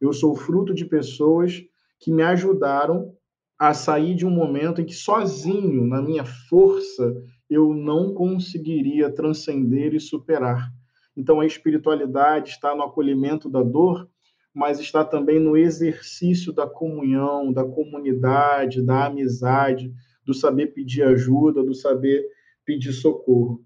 [0.00, 1.62] Eu sou fruto de pessoas
[1.98, 3.14] que me ajudaram
[3.58, 7.14] a sair de um momento em que sozinho, na minha força,
[7.48, 10.70] eu não conseguiria transcender e superar.
[11.16, 14.08] Então, a espiritualidade está no acolhimento da dor
[14.54, 19.92] mas está também no exercício da comunhão, da comunidade, da amizade,
[20.24, 22.26] do saber pedir ajuda, do saber
[22.64, 23.64] pedir socorro.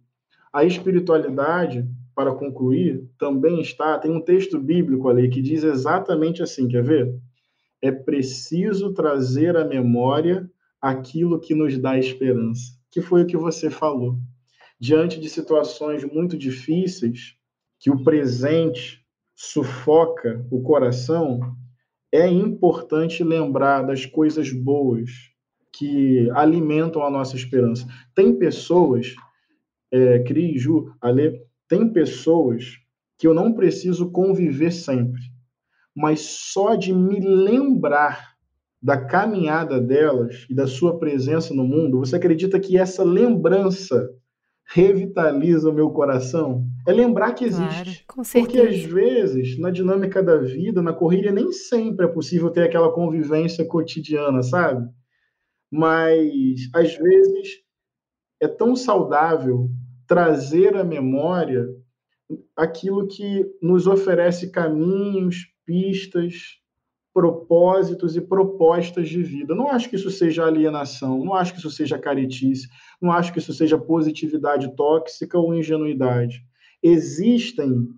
[0.52, 6.68] A espiritualidade, para concluir, também está, tem um texto bíblico ali que diz exatamente assim,
[6.68, 7.14] quer ver?
[7.82, 10.48] É preciso trazer à memória
[10.80, 14.16] aquilo que nos dá esperança, que foi o que você falou.
[14.78, 17.36] Diante de situações muito difíceis,
[17.78, 19.03] que o presente
[19.34, 21.40] sufoca o coração,
[22.12, 25.10] é importante lembrar das coisas boas
[25.72, 27.86] que alimentam a nossa esperança.
[28.14, 29.14] Tem pessoas,
[29.90, 32.78] é, Cris, Ju, Ale, tem pessoas
[33.18, 35.20] que eu não preciso conviver sempre,
[35.94, 38.34] mas só de me lembrar
[38.80, 44.10] da caminhada delas e da sua presença no mundo, você acredita que essa lembrança
[44.66, 48.04] revitaliza o meu coração é lembrar que existe.
[48.06, 52.62] Claro, Porque às vezes, na dinâmica da vida, na corrida, nem sempre é possível ter
[52.62, 54.88] aquela convivência cotidiana, sabe?
[55.70, 57.60] Mas às vezes
[58.40, 59.70] é tão saudável
[60.06, 61.66] trazer à memória
[62.56, 66.58] aquilo que nos oferece caminhos, pistas,
[67.14, 69.54] propósitos e propostas de vida.
[69.54, 72.68] Não acho que isso seja alienação, não acho que isso seja caretice,
[73.00, 76.44] não acho que isso seja positividade tóxica ou ingenuidade.
[76.82, 77.88] Existem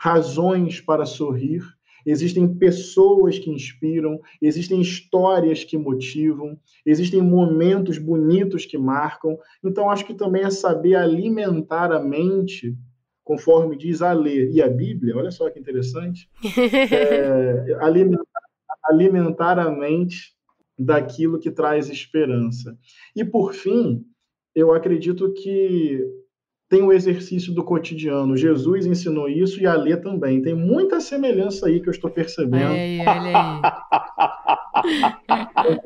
[0.00, 1.62] razões para sorrir,
[2.06, 9.36] existem pessoas que inspiram, existem histórias que motivam, existem momentos bonitos que marcam.
[9.62, 12.74] Então, acho que também é saber alimentar a mente
[13.26, 18.22] conforme diz a ler e a Bíblia, olha só que interessante, é, alimentar
[18.88, 20.34] alimentar a mente
[20.78, 22.76] daquilo que traz esperança.
[23.14, 24.04] E, por fim,
[24.54, 26.00] eu acredito que
[26.68, 28.36] tem o exercício do cotidiano.
[28.36, 30.42] Jesus ensinou isso e a Lê também.
[30.42, 32.72] Tem muita semelhança aí que eu estou percebendo.
[32.72, 32.98] Aí.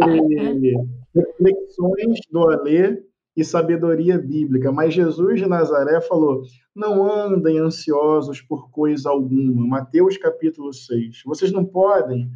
[0.00, 0.74] Entre
[1.14, 3.02] reflexões do Alê
[3.36, 4.72] e sabedoria bíblica.
[4.72, 6.42] Mas Jesus de Nazaré falou:
[6.74, 9.66] não andem ansiosos por coisa alguma.
[9.66, 11.22] Mateus capítulo 6.
[11.26, 12.30] Vocês não podem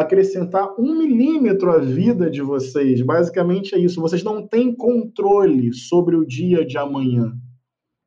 [0.00, 3.02] acrescentar um milímetro à vida de vocês.
[3.02, 4.00] Basicamente é isso.
[4.00, 7.36] Vocês não têm controle sobre o dia de amanhã.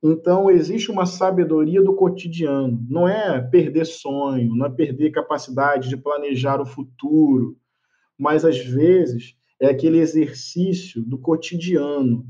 [0.04, 2.84] Então, existe uma sabedoria do cotidiano.
[2.90, 7.58] Não é perder sonho, não é perder capacidade de planejar o futuro,
[8.18, 12.26] mas às vezes é aquele exercício do cotidiano,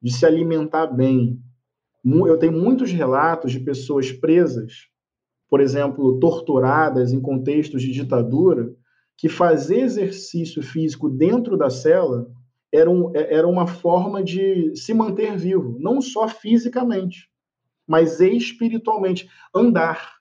[0.00, 1.38] de se alimentar bem.
[2.04, 4.88] Eu tenho muitos relatos de pessoas presas,
[5.50, 8.74] por exemplo, torturadas em contextos de ditadura,
[9.22, 12.28] que fazer exercício físico dentro da cela
[12.72, 17.30] era, um, é, era uma forma de se manter vivo, não só fisicamente,
[17.86, 19.30] mas espiritualmente.
[19.54, 20.14] Andar,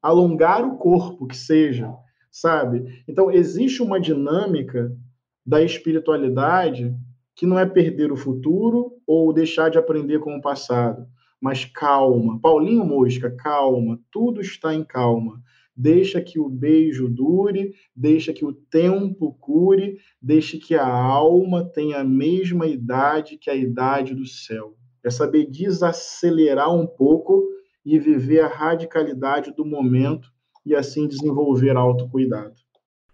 [0.00, 1.92] alongar o corpo, que seja,
[2.30, 3.02] sabe?
[3.08, 4.96] Então, existe uma dinâmica
[5.44, 6.94] da espiritualidade
[7.34, 11.04] que não é perder o futuro ou deixar de aprender com o passado,
[11.40, 12.38] mas calma.
[12.40, 15.42] Paulinho Mosca, calma, tudo está em calma
[15.76, 21.98] deixa que o beijo dure, deixa que o tempo cure, deixe que a alma tenha
[21.98, 24.74] a mesma idade que a idade do céu.
[25.04, 27.44] É saber desacelerar um pouco
[27.84, 30.28] e viver a radicalidade do momento
[30.64, 32.54] e assim desenvolver autocuidado.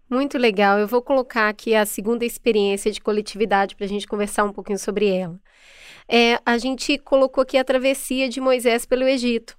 [0.09, 0.79] Muito legal.
[0.79, 4.79] Eu vou colocar aqui a segunda experiência de coletividade para a gente conversar um pouquinho
[4.79, 5.39] sobre ela.
[6.07, 9.57] É, a gente colocou aqui a travessia de Moisés pelo Egito.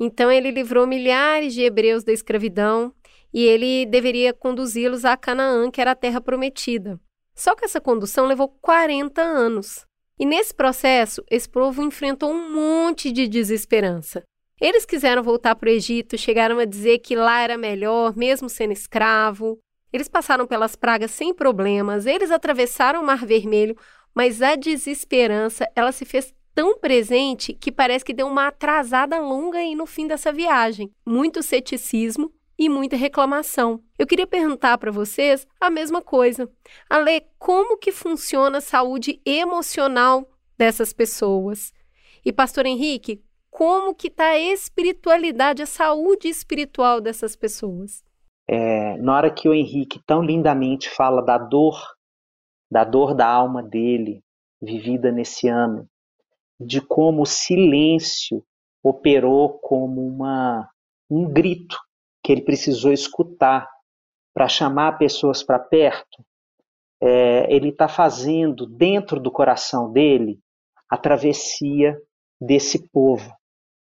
[0.00, 2.92] Então ele livrou milhares de hebreus da escravidão
[3.32, 6.98] e ele deveria conduzi-los a Canaã, que era a terra prometida.
[7.34, 9.84] Só que essa condução levou 40 anos.
[10.18, 14.22] E nesse processo, esse povo enfrentou um monte de desesperança.
[14.60, 18.72] Eles quiseram voltar para o Egito, chegaram a dizer que lá era melhor, mesmo sendo
[18.72, 19.58] escravo.
[19.92, 23.76] Eles passaram pelas pragas sem problemas, eles atravessaram o Mar Vermelho,
[24.14, 29.58] mas a desesperança ela se fez tão presente que parece que deu uma atrasada longa
[29.58, 30.90] aí no fim dessa viagem.
[31.06, 33.80] Muito ceticismo e muita reclamação.
[33.98, 36.50] Eu queria perguntar para vocês a mesma coisa.
[36.88, 40.28] Ale, como que funciona a saúde emocional
[40.58, 41.72] dessas pessoas?
[42.24, 48.04] E pastor Henrique, como que está a espiritualidade, a saúde espiritual dessas pessoas?
[48.48, 51.80] É, na hora que o Henrique tão lindamente fala da dor,
[52.70, 54.20] da dor da alma dele,
[54.60, 55.88] vivida nesse ano,
[56.60, 58.44] de como o silêncio
[58.82, 60.68] operou como uma,
[61.08, 61.78] um grito
[62.22, 63.68] que ele precisou escutar
[64.34, 66.24] para chamar pessoas para perto.
[67.02, 70.38] É, ele está fazendo dentro do coração dele
[70.88, 71.98] a travessia
[72.38, 73.32] desse povo,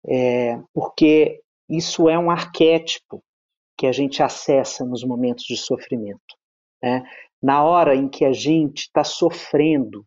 [0.07, 3.23] é, porque isso é um arquétipo
[3.77, 6.37] que a gente acessa nos momentos de sofrimento.
[6.83, 7.03] Né?
[7.43, 10.05] Na hora em que a gente está sofrendo,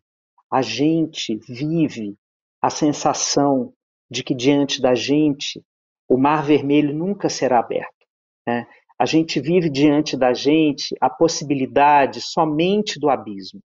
[0.50, 2.16] a gente vive
[2.64, 3.74] a sensação
[4.10, 5.62] de que diante da gente
[6.08, 8.06] o mar vermelho nunca será aberto.
[8.46, 8.66] Né?
[8.98, 13.60] A gente vive diante da gente a possibilidade somente do abismo.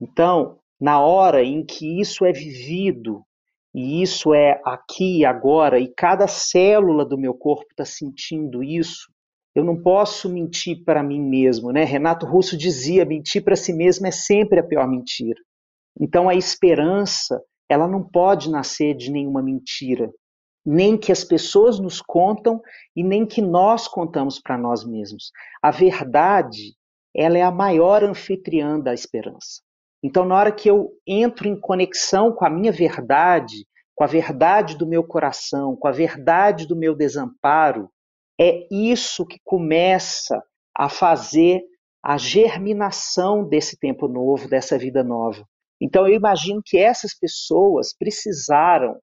[0.00, 3.24] Então, na hora em que isso é vivido,
[3.74, 9.12] e isso é aqui e agora, e cada célula do meu corpo está sentindo isso,
[9.52, 11.82] eu não posso mentir para mim mesmo, né?
[11.82, 15.40] Renato Russo dizia: mentir para si mesmo é sempre a pior mentira.
[16.00, 20.12] Então, a esperança ela não pode nascer de nenhuma mentira,
[20.64, 22.60] nem que as pessoas nos contam
[22.96, 25.30] e nem que nós contamos para nós mesmos.
[25.62, 26.74] A verdade,
[27.14, 29.62] ela é a maior anfitriã da esperança.
[30.02, 34.76] Então, na hora que eu entro em conexão com a minha verdade, com a verdade
[34.76, 37.88] do meu coração, com a verdade do meu desamparo,
[38.38, 40.42] é isso que começa
[40.76, 41.62] a fazer
[42.02, 45.46] a germinação desse tempo novo, dessa vida nova.
[45.80, 48.98] Então, eu imagino que essas pessoas precisaram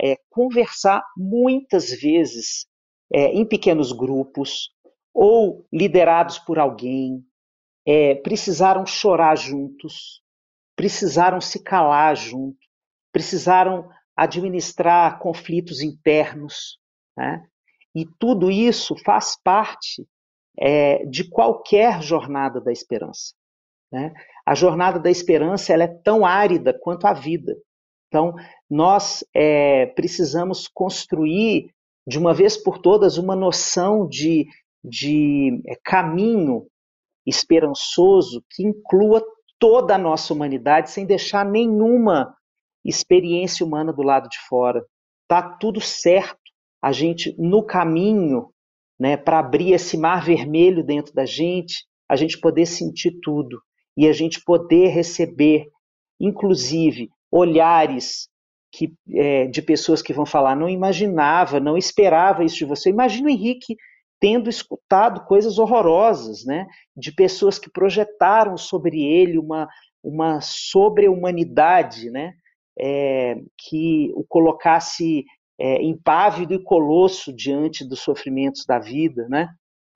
[0.00, 2.66] é, conversar muitas vezes
[3.12, 4.70] é, em pequenos grupos
[5.14, 7.24] ou liderados por alguém,
[7.86, 10.22] é, precisaram chorar juntos,
[10.76, 12.58] precisaram se calar junto,
[13.12, 16.78] precisaram administrar conflitos internos.
[17.16, 17.46] Né?
[17.94, 20.06] E tudo isso faz parte
[20.58, 23.34] é, de qualquer jornada da esperança.
[23.90, 24.12] Né?
[24.46, 27.56] A jornada da esperança ela é tão árida quanto a vida.
[28.06, 28.32] Então,
[28.70, 31.74] nós é, precisamos construir,
[32.06, 34.46] de uma vez por todas, uma noção de,
[34.84, 36.68] de é, caminho
[37.26, 39.20] esperançoso que inclua
[39.58, 42.32] toda a nossa humanidade, sem deixar nenhuma
[42.84, 44.84] experiência humana do lado de fora.
[45.26, 46.38] Tá tudo certo.
[46.80, 48.50] A gente no caminho,
[48.96, 53.60] né, para abrir esse mar vermelho dentro da gente, a gente poder sentir tudo
[53.96, 55.66] e a gente poder receber,
[56.20, 58.28] inclusive, olhares
[58.72, 62.90] que, é, de pessoas que vão falar: não imaginava, não esperava isso de você.
[62.90, 63.76] Imagina o Henrique
[64.20, 66.66] tendo escutado coisas horrorosas, né,
[66.96, 69.68] de pessoas que projetaram sobre ele uma,
[70.02, 72.32] uma sobre-humanidade, né,
[72.78, 75.24] é, que o colocasse
[75.58, 79.48] é, impávido e colosso diante dos sofrimentos da vida, né?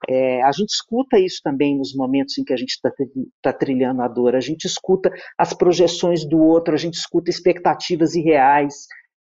[0.09, 2.91] É, a gente escuta isso também nos momentos em que a gente está
[3.41, 8.15] tá trilhando a dor, a gente escuta as projeções do outro, a gente escuta expectativas
[8.15, 8.87] irreais.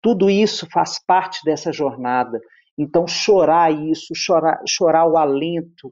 [0.01, 2.39] Tudo isso faz parte dessa jornada.
[2.77, 5.91] Então, chorar isso, chorar, chorar o alento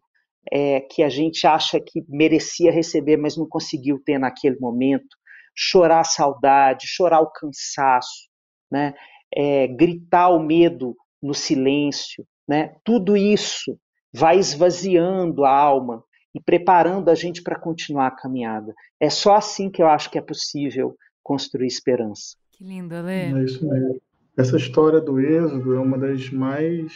[0.51, 5.17] é, que a gente acha que merecia receber, mas não conseguiu ter naquele momento,
[5.55, 8.29] chorar a saudade, chorar o cansaço,
[8.71, 8.93] né?
[9.35, 12.75] É, gritar o medo no silêncio, né?
[12.83, 13.77] tudo isso
[14.13, 16.03] vai esvaziando a alma
[16.33, 18.73] e preparando a gente para continuar a caminhada.
[18.99, 22.37] É só assim que eu acho que é possível construir esperança.
[22.51, 23.11] Que lindo, Ale.
[23.11, 24.01] É isso mesmo.
[24.37, 26.93] Essa história do Êxodo é uma das mais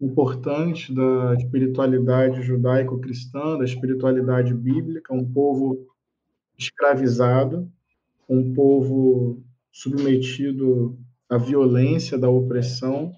[0.00, 5.86] importantes da espiritualidade judaico-cristã, da espiritualidade bíblica, um povo
[6.56, 7.70] escravizado,
[8.28, 13.12] um povo submetido à violência da opressão.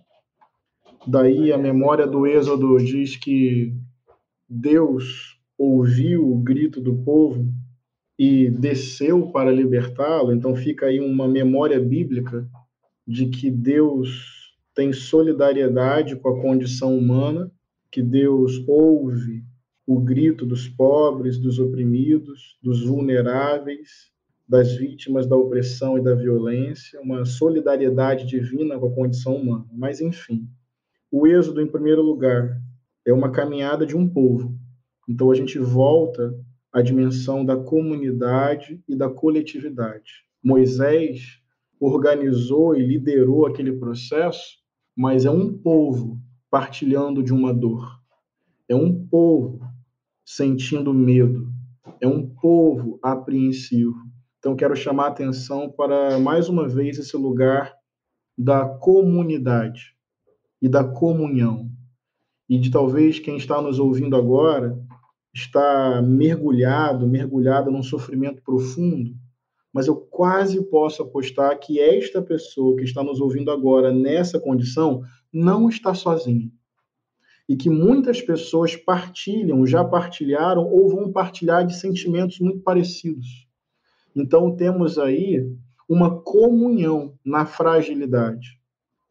[1.07, 3.75] Daí a memória do Êxodo diz que
[4.49, 7.53] Deus ouviu o grito do povo
[8.19, 12.49] e desceu para libertá-lo, então fica aí uma memória bíblica
[13.07, 17.51] de que Deus tem solidariedade com a condição humana,
[17.91, 19.43] que Deus ouve
[19.87, 24.13] o grito dos pobres, dos oprimidos, dos vulneráveis,
[24.49, 29.67] das vítimas da opressão e da violência, uma solidariedade divina com a condição humana.
[29.73, 30.49] Mas, enfim,
[31.13, 32.59] o Êxodo, em primeiro lugar,
[33.07, 34.59] é uma caminhada de um povo.
[35.07, 36.35] Então, a gente volta
[36.73, 40.25] à dimensão da comunidade e da coletividade.
[40.43, 41.39] Moisés
[41.79, 44.57] organizou e liderou aquele processo,
[44.97, 46.19] mas é um povo
[46.51, 48.01] partilhando de uma dor.
[48.67, 49.61] É um povo
[50.25, 51.53] sentindo medo.
[52.01, 53.99] É um povo apreensivo.
[54.39, 57.75] Então, quero chamar a atenção para, mais uma vez, esse lugar
[58.39, 59.92] da comunidade
[60.63, 61.69] e da comunhão.
[62.49, 64.79] E de talvez quem está nos ouvindo agora
[65.35, 69.15] está mergulhado, mergulhada num sofrimento profundo
[69.73, 75.03] mas eu quase posso apostar que esta pessoa que está nos ouvindo agora nessa condição
[75.33, 76.51] não está sozinha.
[77.49, 83.49] E que muitas pessoas partilham, já partilharam ou vão partilhar de sentimentos muito parecidos.
[84.15, 85.51] Então temos aí
[85.89, 88.61] uma comunhão na fragilidade.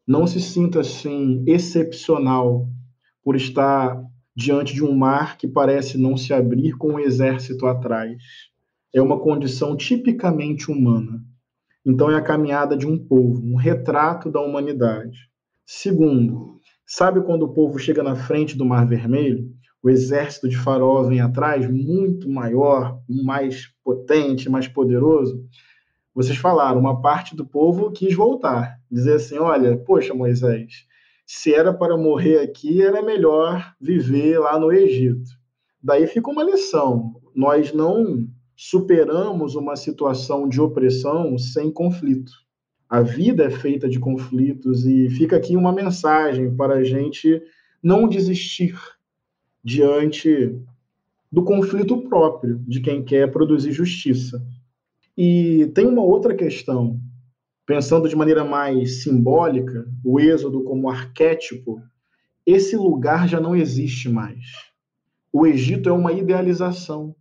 [0.06, 2.68] Não se sinta assim excepcional
[3.24, 4.02] por estar
[4.34, 8.16] diante de um mar que parece não se abrir com um exército atrás
[8.94, 11.22] é uma condição tipicamente humana.
[11.84, 15.18] Então, é a caminhada de um povo, um retrato da humanidade.
[15.64, 19.50] Segundo, sabe quando o povo chega na frente do Mar Vermelho?
[19.82, 25.44] O exército de Faraó vem atrás, muito maior, mais potente, mais poderoso.
[26.14, 30.86] Vocês falaram, uma parte do povo quis voltar, dizer assim: olha, poxa, Moisés,
[31.26, 35.30] se era para morrer aqui, era melhor viver lá no Egito.
[35.82, 42.32] Daí fica uma lição: nós não superamos uma situação de opressão sem conflito.
[42.88, 47.42] A vida é feita de conflitos e fica aqui uma mensagem para a gente
[47.82, 48.78] não desistir
[49.64, 50.54] diante
[51.30, 54.46] do conflito próprio de quem quer produzir justiça.
[55.16, 56.98] E tem uma outra questão,
[57.66, 61.80] pensando de maneira mais simbólica, o Êxodo como arquétipo,
[62.46, 64.44] esse lugar já não existe mais.
[65.32, 67.14] O Egito é uma idealização.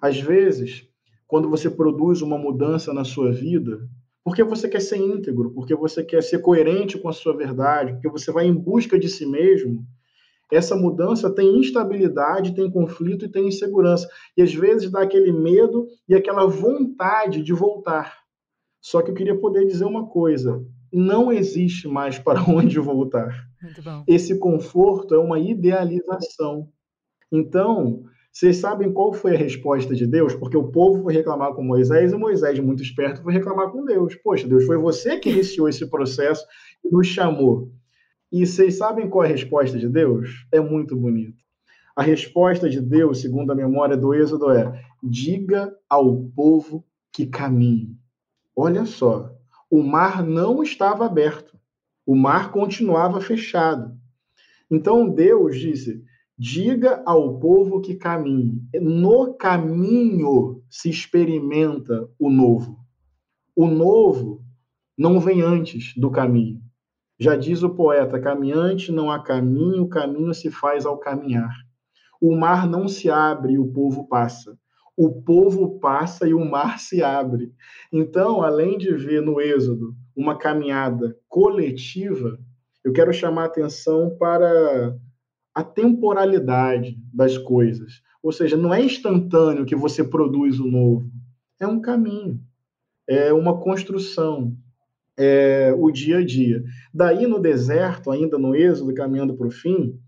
[0.00, 0.88] Às vezes,
[1.26, 3.88] quando você produz uma mudança na sua vida,
[4.24, 8.08] porque você quer ser íntegro, porque você quer ser coerente com a sua verdade, porque
[8.08, 9.86] você vai em busca de si mesmo,
[10.50, 14.08] essa mudança tem instabilidade, tem conflito e tem insegurança.
[14.36, 18.18] E às vezes dá aquele medo e aquela vontade de voltar.
[18.80, 23.46] Só que eu queria poder dizer uma coisa: não existe mais para onde voltar.
[24.06, 26.68] Esse conforto é uma idealização.
[27.32, 30.34] Então, vocês sabem qual foi a resposta de Deus?
[30.34, 34.14] Porque o povo foi reclamar com Moisés e Moisés, muito esperto, foi reclamar com Deus.
[34.16, 36.44] Poxa, Deus, foi você que iniciou esse processo
[36.84, 37.72] e nos chamou.
[38.36, 40.46] E vocês sabem qual é a resposta de Deus?
[40.52, 41.42] É muito bonito.
[41.96, 47.96] A resposta de Deus, segundo a memória do Êxodo, é: diga ao povo que caminhe.
[48.54, 49.34] Olha só,
[49.70, 51.58] o mar não estava aberto.
[52.04, 53.96] O mar continuava fechado.
[54.70, 56.04] Então Deus disse:
[56.36, 58.60] Diga ao povo que caminhe.
[58.78, 62.78] No caminho se experimenta o novo.
[63.56, 64.44] O novo
[64.94, 66.65] não vem antes do caminho.
[67.18, 71.54] Já diz o poeta: caminhante não há caminho, o caminho se faz ao caminhar.
[72.20, 74.56] O mar não se abre e o povo passa
[74.96, 77.52] o povo passa e o mar se abre.
[77.92, 82.38] Então, além de ver no Êxodo uma caminhada coletiva,
[82.82, 84.96] eu quero chamar a atenção para
[85.54, 88.00] a temporalidade das coisas.
[88.22, 91.10] Ou seja, não é instantâneo que você produz o novo,
[91.60, 92.40] é um caminho,
[93.08, 94.56] é uma construção,
[95.16, 96.62] é o dia a dia.
[96.92, 99.98] Daí no deserto, ainda no Êxodo, caminhando para o fim,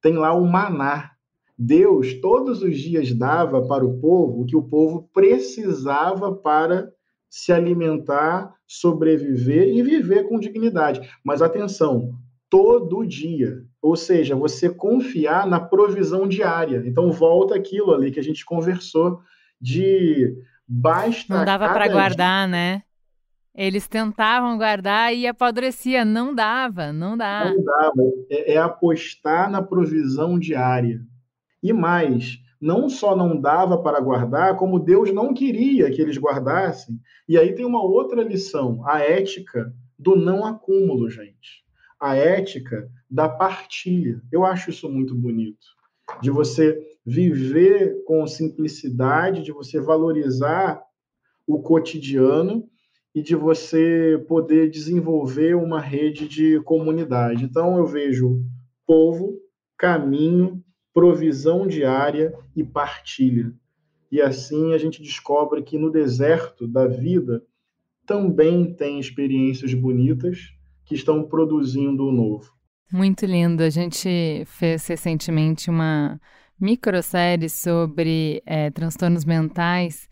[0.00, 1.10] tem lá o maná,
[1.56, 6.90] Deus todos os dias dava para o povo o que o povo precisava para
[7.30, 11.00] se alimentar, sobreviver e viver com dignidade.
[11.24, 12.14] Mas atenção,
[12.48, 13.62] todo dia.
[13.82, 16.82] Ou seja, você confiar na provisão diária.
[16.86, 19.20] Então volta aquilo ali que a gente conversou
[19.60, 20.36] de
[20.66, 21.34] basta.
[21.36, 22.82] Não dava para guardar, né?
[23.54, 26.04] Eles tentavam guardar e apodrecia.
[26.04, 27.52] Não dava, não dá.
[27.54, 28.02] Não dava.
[28.28, 31.00] É, é apostar na provisão diária.
[31.62, 36.98] E mais, não só não dava para guardar, como Deus não queria que eles guardassem.
[37.28, 41.64] E aí tem uma outra lição, a ética do não acúmulo, gente.
[42.00, 44.20] A ética da partilha.
[44.32, 45.64] Eu acho isso muito bonito.
[46.20, 50.82] De você viver com simplicidade, de você valorizar
[51.46, 52.68] o cotidiano
[53.14, 57.44] e de você poder desenvolver uma rede de comunidade.
[57.44, 58.42] Então eu vejo
[58.86, 59.38] povo,
[59.78, 60.62] caminho,
[60.92, 63.52] provisão diária e partilha.
[64.10, 67.42] E assim a gente descobre que no deserto da vida
[68.06, 70.52] também tem experiências bonitas
[70.84, 72.52] que estão produzindo o novo.
[72.92, 73.62] Muito lindo.
[73.62, 76.20] A gente fez recentemente uma
[76.60, 80.08] microsérie sobre é, transtornos mentais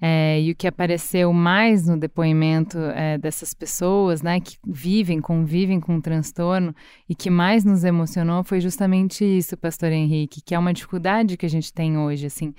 [0.00, 5.80] é, e o que apareceu mais no depoimento é, dessas pessoas, né, que vivem, convivem
[5.80, 6.74] com um transtorno,
[7.08, 11.46] e que mais nos emocionou foi justamente isso, Pastor Henrique, que é uma dificuldade que
[11.46, 12.54] a gente tem hoje, assim.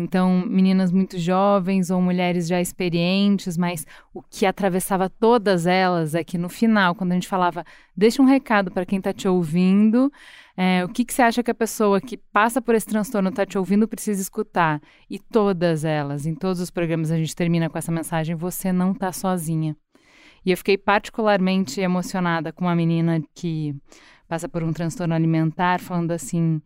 [0.00, 6.24] Então, meninas muito jovens ou mulheres já experientes, mas o que atravessava todas elas é
[6.24, 7.64] que no final, quando a gente falava,
[7.96, 10.10] deixa um recado para quem está te ouvindo,
[10.56, 13.46] é, o que, que você acha que a pessoa que passa por esse transtorno está
[13.46, 14.80] te ouvindo precisa escutar?
[15.08, 18.92] E todas elas, em todos os programas a gente termina com essa mensagem: você não
[18.92, 19.76] está sozinha.
[20.44, 23.74] E eu fiquei particularmente emocionada com uma menina que
[24.28, 26.60] passa por um transtorno alimentar, falando assim: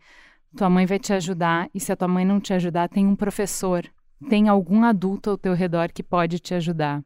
[0.55, 3.16] tua mãe vai te ajudar, e se a tua mãe não te ajudar, tem um
[3.16, 3.84] professor,
[4.28, 7.02] tem algum adulto ao teu redor que pode te ajudar.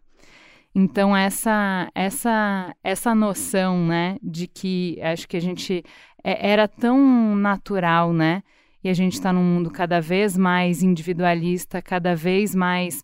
[0.74, 5.82] Então essa essa essa noção, né, de que acho que a gente
[6.22, 8.42] é, era tão natural, né?
[8.82, 13.03] E a gente está num mundo cada vez mais individualista, cada vez mais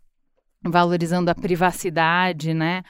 [0.63, 2.83] valorizando a privacidade, né?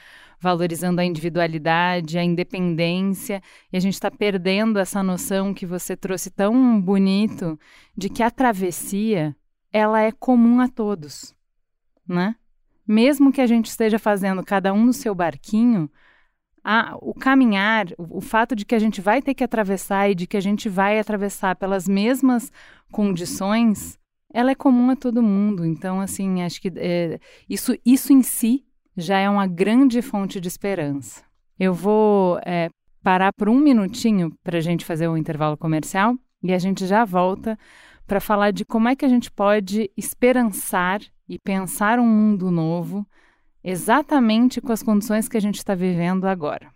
[0.45, 3.41] Valorizando a individualidade, a independência,
[3.73, 7.59] e a gente está perdendo essa noção que você trouxe tão bonito
[7.97, 9.35] de que a travessia
[9.73, 11.33] ela é comum a todos,
[12.07, 12.35] né?
[12.87, 15.89] Mesmo que a gente esteja fazendo cada um no seu barquinho,
[16.63, 20.13] a, o caminhar, o, o, fato de que a gente vai ter que atravessar e
[20.13, 22.51] de que a gente vai atravessar pelas mesmas
[22.91, 23.97] condições,
[24.31, 25.65] ela é comum a todo mundo.
[25.65, 27.19] Então, assim, acho que é,
[27.49, 28.63] isso, isso em si
[28.95, 31.23] já é uma grande fonte de esperança.
[31.59, 32.69] Eu vou é,
[33.03, 37.05] parar por um minutinho para a gente fazer um intervalo comercial e a gente já
[37.05, 37.57] volta
[38.07, 43.05] para falar de como é que a gente pode esperançar e pensar um mundo novo
[43.63, 46.74] exatamente com as condições que a gente está vivendo agora.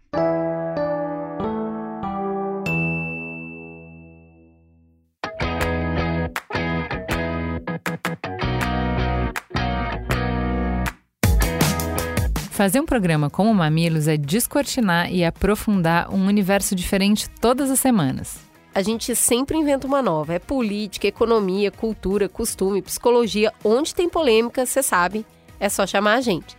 [12.59, 18.37] Fazer um programa como Mamilos é descortinar e aprofundar um universo diferente todas as semanas.
[18.75, 20.33] A gente sempre inventa uma nova.
[20.33, 23.53] É política, economia, cultura, costume, psicologia.
[23.63, 25.25] Onde tem polêmica, você sabe,
[25.57, 26.57] é só chamar a gente.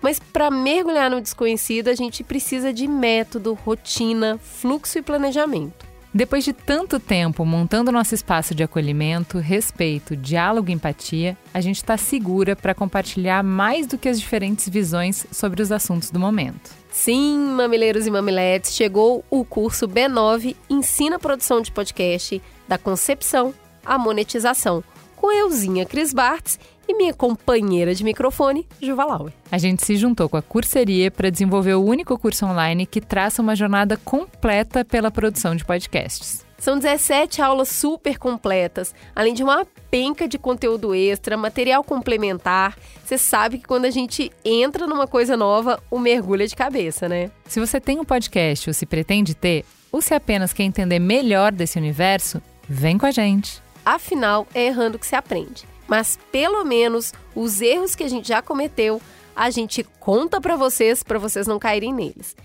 [0.00, 5.84] Mas para mergulhar no desconhecido, a gente precisa de método, rotina, fluxo e planejamento.
[6.16, 11.78] Depois de tanto tempo montando nosso espaço de acolhimento, respeito, diálogo e empatia, a gente
[11.78, 16.70] está segura para compartilhar mais do que as diferentes visões sobre os assuntos do momento.
[16.92, 23.52] Sim, mamileiros e mamiletes, chegou o curso B9 Ensina Produção de Podcast, da concepção
[23.84, 24.84] à monetização,
[25.16, 29.32] com Euzinha Cris Bartz e minha companheira de microfone, Juva Lauer.
[29.50, 33.42] A gente se juntou com a Curseria para desenvolver o único curso online que traça
[33.42, 36.44] uma jornada completa pela produção de podcasts.
[36.58, 42.74] São 17 aulas super completas, além de uma penca de conteúdo extra, material complementar.
[43.04, 47.06] Você sabe que quando a gente entra numa coisa nova, o mergulho é de cabeça,
[47.06, 47.30] né?
[47.46, 49.62] Se você tem um podcast ou se pretende ter,
[49.92, 53.62] ou se apenas quer entender melhor desse universo, vem com a gente.
[53.84, 55.66] Afinal, é errando que se aprende.
[55.86, 59.00] Mas pelo menos os erros que a gente já cometeu,
[59.34, 62.36] a gente conta para vocês, para vocês não caírem neles.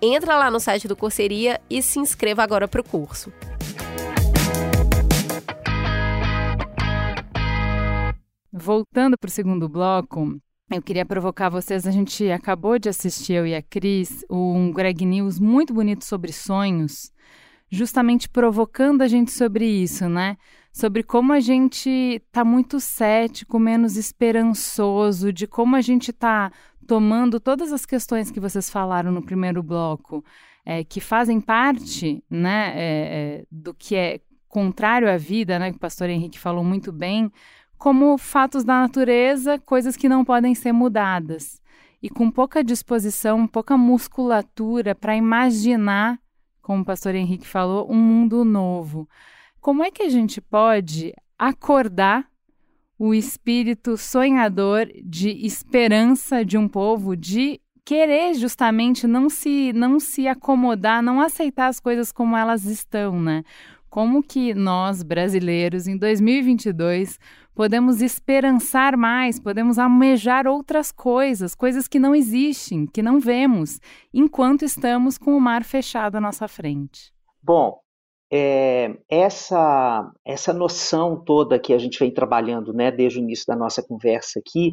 [0.00, 3.32] Entra lá no site do Corseria e se inscreva agora para o curso.
[8.52, 10.38] Voltando para o segundo bloco,
[10.70, 11.86] eu queria provocar vocês.
[11.86, 16.32] A gente acabou de assistir, eu e a Cris, um Greg News muito bonito sobre
[16.32, 17.10] sonhos,
[17.70, 20.36] justamente provocando a gente sobre isso, né?
[20.74, 26.50] Sobre como a gente está muito cético, menos esperançoso, de como a gente está
[26.84, 30.24] tomando todas as questões que vocês falaram no primeiro bloco,
[30.66, 35.70] é, que fazem parte né, é, é, do que é contrário à vida, né?
[35.70, 37.30] Que o pastor Henrique falou muito bem
[37.78, 41.62] como fatos da natureza, coisas que não podem ser mudadas.
[42.02, 46.18] E com pouca disposição, pouca musculatura para imaginar,
[46.60, 49.08] como o pastor Henrique falou, um mundo novo.
[49.64, 52.28] Como é que a gente pode acordar
[52.98, 60.28] o espírito sonhador de esperança de um povo, de querer justamente não se não se
[60.28, 63.42] acomodar, não aceitar as coisas como elas estão, né?
[63.88, 67.18] Como que nós brasileiros em 2022
[67.54, 73.80] podemos esperançar mais, podemos almejar outras coisas, coisas que não existem, que não vemos,
[74.12, 77.14] enquanto estamos com o mar fechado à nossa frente.
[77.42, 77.83] Bom,
[78.36, 83.54] é, essa, essa noção toda que a gente vem trabalhando né, desde o início da
[83.54, 84.72] nossa conversa aqui,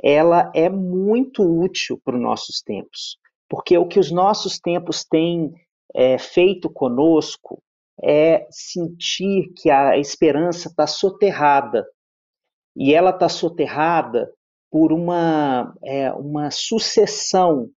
[0.00, 5.52] ela é muito útil para os nossos tempos, porque o que os nossos tempos têm
[5.92, 7.60] é, feito conosco
[8.00, 11.84] é sentir que a esperança está soterrada
[12.76, 14.32] e ela está soterrada
[14.70, 17.68] por uma, é, uma sucessão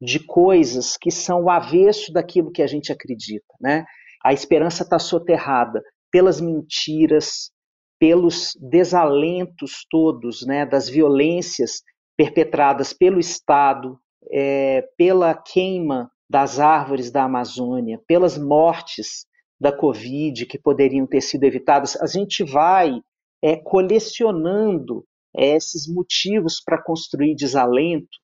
[0.00, 3.54] de coisas que são o avesso daquilo que a gente acredita.
[3.60, 3.84] Né?
[4.22, 7.50] A esperança está soterrada pelas mentiras,
[7.98, 11.82] pelos desalentos todos, né, das violências
[12.16, 13.98] perpetradas pelo Estado,
[14.30, 19.26] é, pela queima das árvores da Amazônia, pelas mortes
[19.60, 21.96] da Covid que poderiam ter sido evitadas.
[22.00, 23.00] A gente vai
[23.42, 25.04] é, colecionando
[25.36, 28.18] é, esses motivos para construir desalento,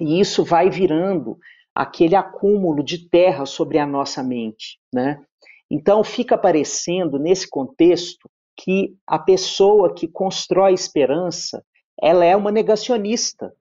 [0.00, 1.38] e isso vai virando
[1.74, 4.78] aquele acúmulo de terra sobre a nossa mente.
[4.92, 5.22] Né?
[5.70, 11.62] Então, fica parecendo, nesse contexto, que a pessoa que constrói esperança
[12.00, 13.52] ela é uma negacionista.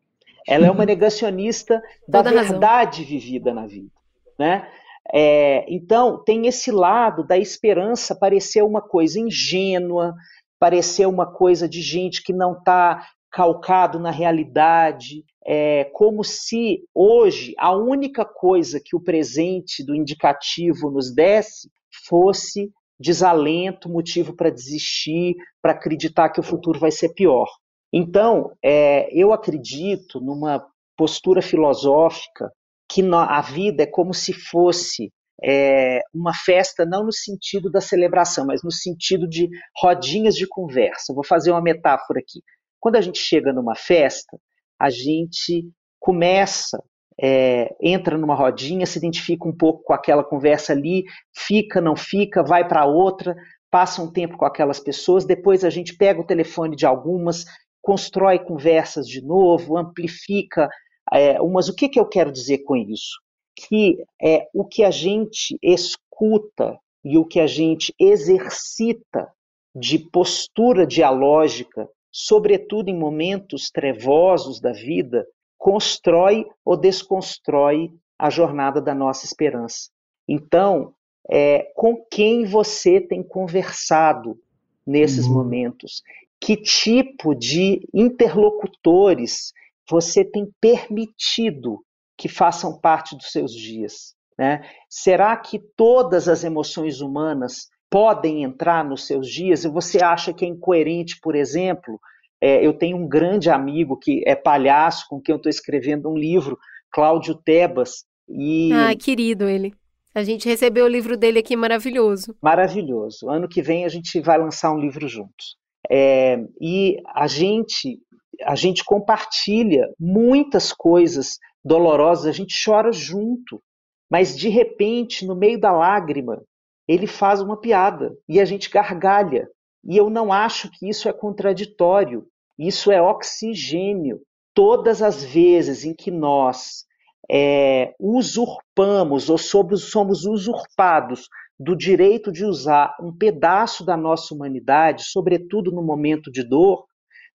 [0.48, 3.10] Ela é uma negacionista da verdade razão.
[3.10, 3.92] vivida na vida.
[4.38, 4.68] Né?
[5.14, 10.14] É, então, tem esse lado da esperança parecer uma coisa ingênua,
[10.60, 17.54] parecer uma coisa de gente que não está calcado na realidade, é como se hoje
[17.58, 21.70] a única coisa que o presente do indicativo nos desse
[22.08, 27.48] fosse desalento, motivo para desistir, para acreditar que o futuro vai ser pior.
[27.94, 30.66] Então, é, eu acredito numa
[30.98, 32.52] postura filosófica
[32.90, 35.12] que a vida é como se fosse
[35.44, 39.48] é, uma festa não no sentido da celebração, mas no sentido de
[39.80, 41.14] rodinhas de conversa.
[41.14, 42.42] Vou fazer uma metáfora aqui.
[42.80, 44.38] Quando a gente chega numa festa,
[44.80, 46.82] a gente começa,
[47.22, 51.04] é, entra numa rodinha, se identifica um pouco com aquela conversa ali,
[51.36, 53.36] fica, não fica, vai para outra,
[53.70, 57.46] passa um tempo com aquelas pessoas, depois a gente pega o telefone de algumas,
[57.82, 60.70] constrói conversas de novo, amplifica
[61.12, 61.70] é, umas.
[61.70, 63.18] O que, que eu quero dizer com isso?
[63.58, 69.28] que é o que a gente escuta e o que a gente exercita
[69.76, 75.26] de postura dialógica, sobretudo em momentos trevosos da vida,
[75.68, 79.90] constrói ou desconstrói a jornada da nossa esperança.
[80.26, 80.94] Então,
[81.30, 84.40] é, com quem você tem conversado
[84.86, 85.34] nesses uhum.
[85.34, 86.04] momentos?
[86.40, 89.52] Que tipo de interlocutores
[89.90, 91.84] você tem permitido
[92.16, 94.16] que façam parte dos seus dias?
[94.38, 94.62] Né?
[94.90, 99.66] Será que todas as emoções humanas podem entrar nos seus dias?
[99.66, 102.00] E você acha que é incoerente, por exemplo?
[102.42, 106.18] É, eu tenho um grande amigo que é palhaço, com quem eu estou escrevendo um
[106.18, 106.58] livro,
[106.92, 108.06] Cláudio Tebas.
[108.30, 108.72] E...
[108.74, 109.74] Ah, querido ele.
[110.14, 112.36] A gente recebeu o livro dele aqui, maravilhoso.
[112.42, 113.30] Maravilhoso.
[113.30, 115.56] Ano que vem a gente vai lançar um livro juntos.
[115.90, 118.00] É, e a gente,
[118.44, 123.62] a gente compartilha muitas coisas dolorosas, a gente chora junto,
[124.10, 126.42] mas de repente, no meio da lágrima,
[126.88, 129.48] ele faz uma piada e a gente gargalha.
[129.88, 132.28] E eu não acho que isso é contraditório,
[132.60, 134.22] isso é oxigênio.
[134.54, 136.86] Todas as vezes em que nós
[137.30, 141.28] é, usurpamos ou somos usurpados
[141.60, 146.86] do direito de usar um pedaço da nossa humanidade, sobretudo no momento de dor,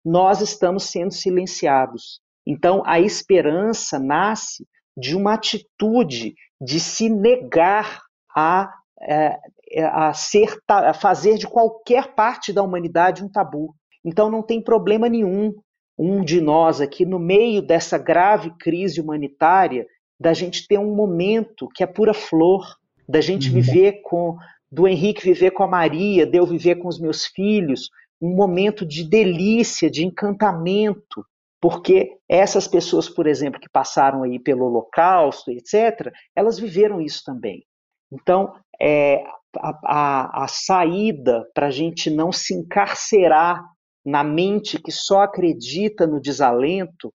[0.04, 2.20] nós estamos sendo silenciados.
[2.46, 8.02] Então, a esperança nasce de uma atitude de se negar
[8.36, 9.38] a, é,
[9.78, 13.74] a, ser, a fazer de qualquer parte da humanidade um tabu.
[14.04, 15.54] Então, não tem problema nenhum
[15.98, 19.86] um de nós aqui, no meio dessa grave crise humanitária,
[20.18, 22.64] da gente ter um momento que é pura flor,
[23.08, 23.54] da gente uhum.
[23.54, 24.36] viver com,
[24.70, 28.86] do Henrique viver com a Maria, de eu viver com os meus filhos, um momento
[28.86, 31.24] de delícia, de encantamento,
[31.60, 37.64] porque essas pessoas, por exemplo, que passaram aí pelo Holocausto, etc., elas viveram isso também.
[38.12, 39.24] Então, é,
[39.58, 43.64] a, a, a saída para a gente não se encarcerar
[44.04, 47.12] na mente que só acredita no desalento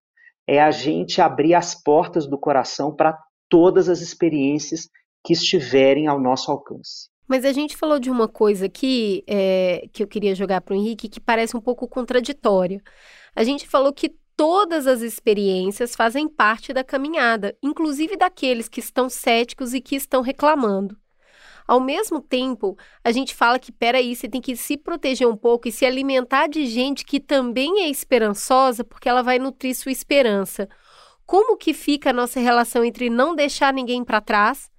[0.47, 3.17] é a gente abrir as portas do coração para
[3.49, 4.87] todas as experiências
[5.23, 7.09] que estiverem ao nosso alcance.
[7.27, 10.77] Mas a gente falou de uma coisa aqui é, que eu queria jogar para o
[10.77, 12.81] Henrique que parece um pouco contraditória.
[13.35, 19.09] A gente falou que todas as experiências fazem parte da caminhada, inclusive daqueles que estão
[19.09, 20.95] céticos e que estão reclamando.
[21.67, 25.67] Ao mesmo tempo, a gente fala que, peraí, você tem que se proteger um pouco
[25.67, 30.69] e se alimentar de gente que também é esperançosa, porque ela vai nutrir sua esperança.
[31.25, 34.71] Como que fica a nossa relação entre não deixar ninguém para trás,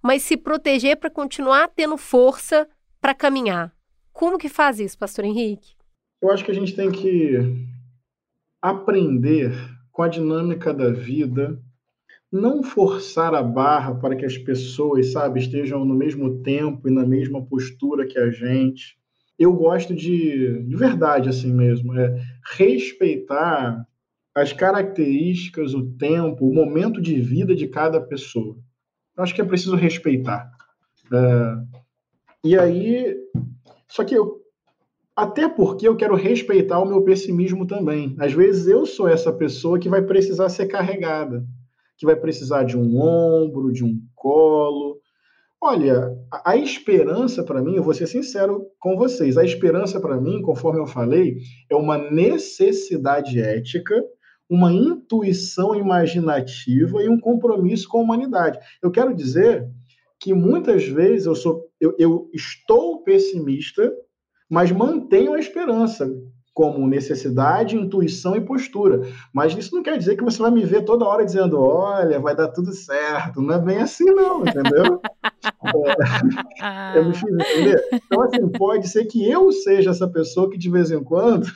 [0.00, 2.68] mas se proteger para continuar tendo força
[3.00, 3.74] para caminhar?
[4.12, 5.74] Como que faz isso, pastor Henrique?
[6.22, 7.66] Eu acho que a gente tem que
[8.60, 9.52] aprender
[9.92, 11.60] com a dinâmica da vida
[12.30, 17.06] não forçar a barra para que as pessoas, sabe, estejam no mesmo tempo e na
[17.06, 18.98] mesma postura que a gente.
[19.38, 22.22] Eu gosto de, de verdade, assim mesmo, é
[22.56, 23.86] respeitar
[24.34, 28.56] as características, o tempo, o momento de vida de cada pessoa.
[29.16, 30.50] Eu acho que é preciso respeitar.
[31.12, 31.54] É,
[32.44, 33.16] e aí,
[33.88, 34.37] só que eu,
[35.18, 38.14] até porque eu quero respeitar o meu pessimismo também.
[38.18, 41.44] Às vezes eu sou essa pessoa que vai precisar ser carregada
[41.98, 45.00] que vai precisar de um ombro, de um colo.
[45.60, 50.40] Olha, a, esperança para mim, eu vou ser sincero com vocês, a esperança para mim,
[50.40, 51.38] conforme eu falei,
[51.68, 54.00] é uma necessidade ética,
[54.48, 58.60] uma intuição imaginativa e um compromisso com a humanidade.
[58.80, 59.68] Eu quero dizer
[60.20, 63.92] que muitas vezes eu sou eu, eu estou pessimista,
[64.48, 66.08] mas mantenho a esperança
[66.58, 69.02] como necessidade, intuição e postura.
[69.32, 72.34] Mas isso não quer dizer que você vai me ver toda hora dizendo, olha, vai
[72.34, 73.40] dar tudo certo.
[73.40, 75.00] Não é bem assim, não, entendeu?
[76.60, 77.80] é, eu me fiz entender.
[77.92, 81.46] Então, assim, pode ser que eu seja essa pessoa que de vez em quando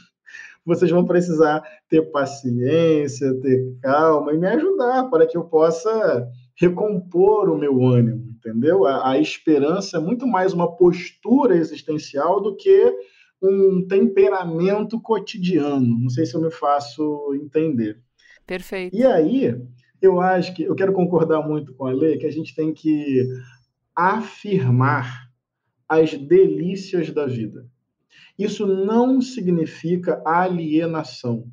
[0.64, 6.28] vocês vão precisar ter paciência, ter calma e me ajudar para que eu possa
[6.62, 8.86] recompor o meu ânimo, entendeu?
[8.86, 12.96] A, a esperança é muito mais uma postura existencial do que
[13.42, 15.98] um temperamento cotidiano.
[15.98, 18.00] Não sei se eu me faço entender.
[18.46, 18.96] Perfeito.
[18.96, 19.60] E aí,
[20.00, 23.26] eu acho que eu quero concordar muito com a lei que a gente tem que
[23.96, 25.32] afirmar
[25.88, 27.66] as delícias da vida.
[28.38, 31.44] Isso não significa alienação.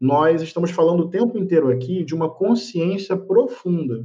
[0.00, 4.04] Nós estamos falando o tempo inteiro aqui de uma consciência profunda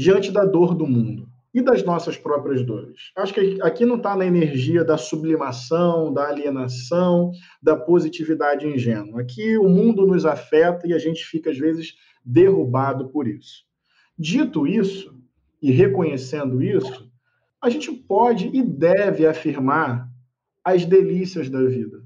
[0.00, 3.12] diante da dor do mundo e das nossas próprias dores.
[3.14, 7.32] Acho que aqui não está na energia da sublimação, da alienação,
[7.62, 9.20] da positividade ingênua.
[9.20, 13.66] Aqui o mundo nos afeta e a gente fica, às vezes, derrubado por isso.
[14.18, 15.14] Dito isso,
[15.60, 17.12] e reconhecendo isso,
[17.60, 20.08] a gente pode e deve afirmar
[20.64, 22.02] as delícias da vida.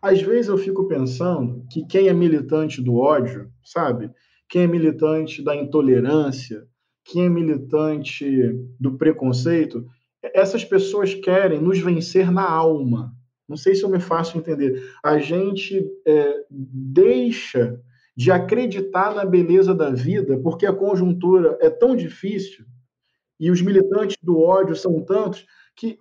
[0.00, 4.10] Às vezes eu fico pensando que quem é militante do ódio, sabe?
[4.48, 6.66] Quem é militante da intolerância,
[7.04, 9.86] quem é militante do preconceito,
[10.22, 13.12] essas pessoas querem nos vencer na alma.
[13.48, 14.82] Não sei se eu me faço entender.
[15.02, 17.80] A gente é, deixa
[18.16, 22.64] de acreditar na beleza da vida porque a conjuntura é tão difícil
[23.38, 25.98] e os militantes do ódio são tantos que,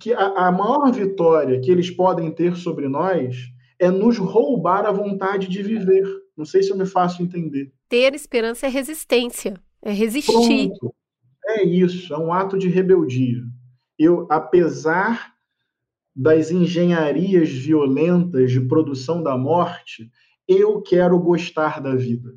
[0.00, 3.36] que a, a maior vitória que eles podem ter sobre nós
[3.78, 6.04] é nos roubar a vontade de viver.
[6.36, 7.70] Não sei se eu me faço entender.
[7.88, 9.54] Ter esperança é resistência.
[9.82, 10.70] É resistir.
[11.46, 13.42] É isso, é um ato de rebeldia.
[13.98, 15.34] Eu, apesar
[16.14, 20.10] das engenharias violentas de produção da morte,
[20.46, 22.34] eu quero gostar da vida.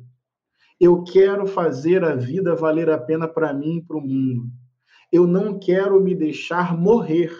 [0.80, 4.50] Eu quero fazer a vida valer a pena para mim e para o mundo.
[5.10, 7.32] Eu não quero me deixar morrer.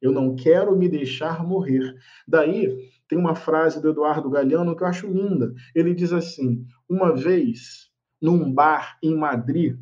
[0.00, 1.94] Eu não quero me deixar morrer.
[2.26, 5.52] Daí tem uma frase do Eduardo Galeano que eu acho linda.
[5.74, 7.89] Ele diz assim: Uma vez,
[8.20, 9.78] num bar em Madrid,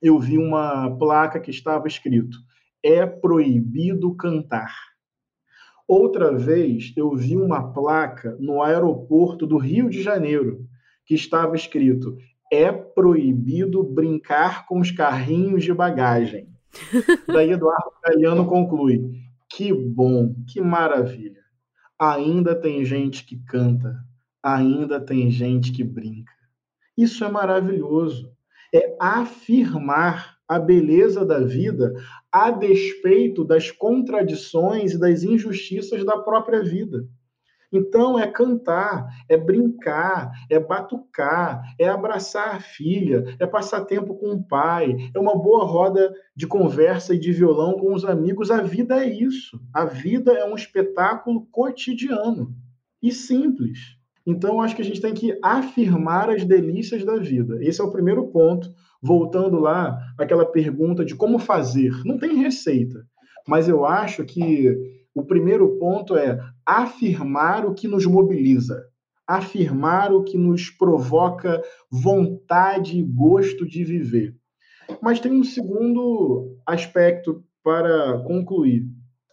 [0.00, 2.38] eu vi uma placa que estava escrito:
[2.82, 4.74] É proibido cantar.
[5.86, 10.66] Outra vez, eu vi uma placa no aeroporto do Rio de Janeiro
[11.04, 12.16] que estava escrito:
[12.52, 16.48] É proibido brincar com os carrinhos de bagagem.
[17.26, 19.10] Daí Eduardo Galeano conclui:
[19.50, 21.38] Que bom, que maravilha
[21.98, 23.98] ainda tem gente que canta,
[24.42, 26.32] ainda tem gente que brinca.
[26.98, 28.32] Isso é maravilhoso.
[28.74, 31.94] É afirmar a beleza da vida
[32.32, 37.06] a despeito das contradições e das injustiças da própria vida.
[37.72, 44.32] Então é cantar, é brincar, é batucar, é abraçar a filha, é passar tempo com
[44.32, 48.50] o pai, é uma boa roda de conversa e de violão com os amigos.
[48.50, 49.60] A vida é isso.
[49.72, 52.52] A vida é um espetáculo cotidiano
[53.00, 53.97] e simples.
[54.28, 57.56] Então acho que a gente tem que afirmar as delícias da vida.
[57.62, 58.68] Esse é o primeiro ponto.
[59.02, 61.92] Voltando lá àquela pergunta de como fazer.
[62.04, 63.06] Não tem receita,
[63.46, 64.76] mas eu acho que
[65.14, 68.84] o primeiro ponto é afirmar o que nos mobiliza,
[69.26, 74.36] afirmar o que nos provoca vontade e gosto de viver.
[75.00, 78.84] Mas tem um segundo aspecto para concluir.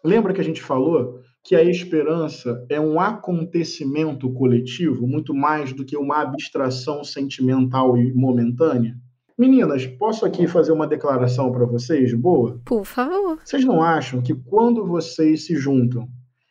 [0.06, 5.86] Lembra que a gente falou que a esperança é um acontecimento coletivo, muito mais do
[5.86, 8.98] que uma abstração sentimental e momentânea?
[9.38, 12.60] Meninas, posso aqui fazer uma declaração para vocês, boa?
[12.66, 13.38] Por favor.
[13.46, 16.10] Vocês não acham que quando vocês se juntam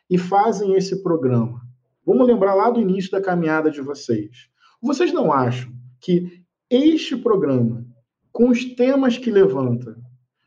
[0.09, 1.59] e fazem esse programa,
[2.05, 4.47] vamos lembrar lá do início da caminhada de vocês,
[4.81, 7.85] vocês não acham que este programa,
[8.31, 9.97] com os temas que levanta,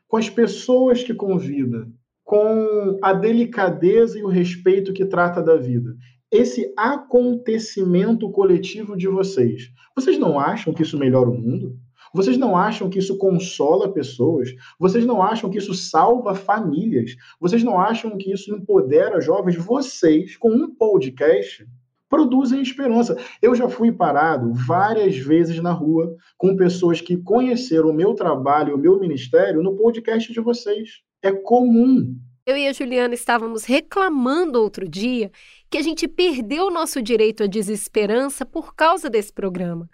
[0.07, 1.87] com as pessoas que convida,
[2.29, 5.97] com a delicadeza e o respeito que trata da vida,
[6.31, 11.75] esse acontecimento coletivo de vocês, vocês não acham que isso melhora o mundo?
[12.13, 14.53] Vocês não acham que isso consola pessoas?
[14.79, 17.15] Vocês não acham que isso salva famílias?
[17.41, 19.55] Vocês não acham que isso empodera jovens?
[19.55, 21.67] Vocês, com um podcast,
[22.07, 23.17] produzem esperança.
[23.41, 28.75] Eu já fui parado várias vezes na rua com pessoas que conheceram o meu trabalho,
[28.75, 31.08] o meu ministério, no podcast de vocês.
[31.21, 32.17] É comum.
[32.45, 35.31] Eu e a Juliana estávamos reclamando outro dia
[35.69, 39.89] que a gente perdeu o nosso direito à desesperança por causa desse programa.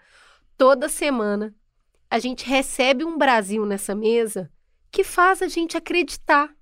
[0.56, 1.54] Toda semana
[2.08, 4.50] a gente recebe um Brasil nessa mesa
[4.90, 6.54] que faz a gente acreditar.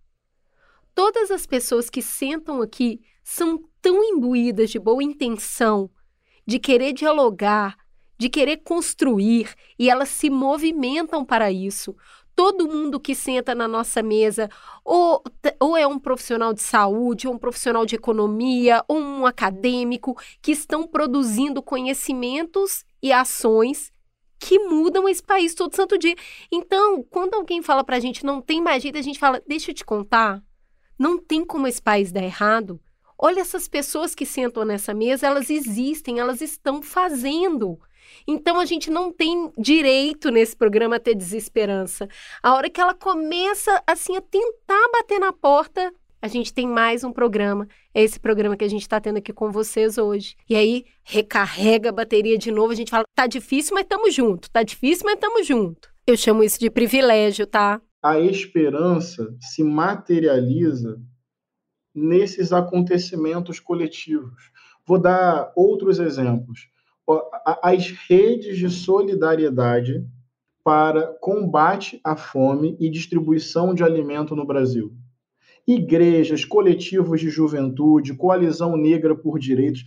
[0.94, 5.90] Todas as pessoas que sentam aqui são tão imbuídas de boa intenção,
[6.46, 7.76] de querer dialogar,
[8.18, 11.94] de querer construir, e elas se movimentam para isso.
[12.34, 14.50] Todo mundo que senta na nossa mesa,
[14.84, 15.22] ou,
[15.60, 20.52] ou é um profissional de saúde, ou um profissional de economia, ou um acadêmico, que
[20.52, 23.92] estão produzindo conhecimentos e ações
[24.38, 26.14] que mudam esse país todo santo dia.
[26.52, 29.74] Então, quando alguém fala pra gente não tem mais jeito, a gente fala, deixa eu
[29.74, 30.42] te contar,
[30.98, 32.80] não tem como esse país dar errado.
[33.16, 37.78] Olha essas pessoas que sentam nessa mesa, elas existem, elas estão fazendo.
[38.26, 42.08] Então a gente não tem direito nesse programa a ter desesperança.
[42.42, 45.92] A hora que ela começa assim a tentar bater na porta,
[46.24, 47.68] a gente tem mais um programa.
[47.92, 50.34] É esse programa que a gente está tendo aqui com vocês hoje.
[50.48, 52.72] E aí, recarrega a bateria de novo.
[52.72, 54.50] A gente fala, tá difícil, mas estamos junto.
[54.50, 55.92] Tá difícil, mas estamos junto.
[56.06, 57.78] Eu chamo isso de privilégio, tá?
[58.02, 60.98] A esperança se materializa
[61.94, 64.50] nesses acontecimentos coletivos.
[64.86, 66.68] Vou dar outros exemplos.
[67.62, 70.06] As redes de solidariedade
[70.62, 74.94] para combate à fome e distribuição de alimento no Brasil
[75.66, 79.84] igrejas, coletivos de juventude, coalizão negra por direitos.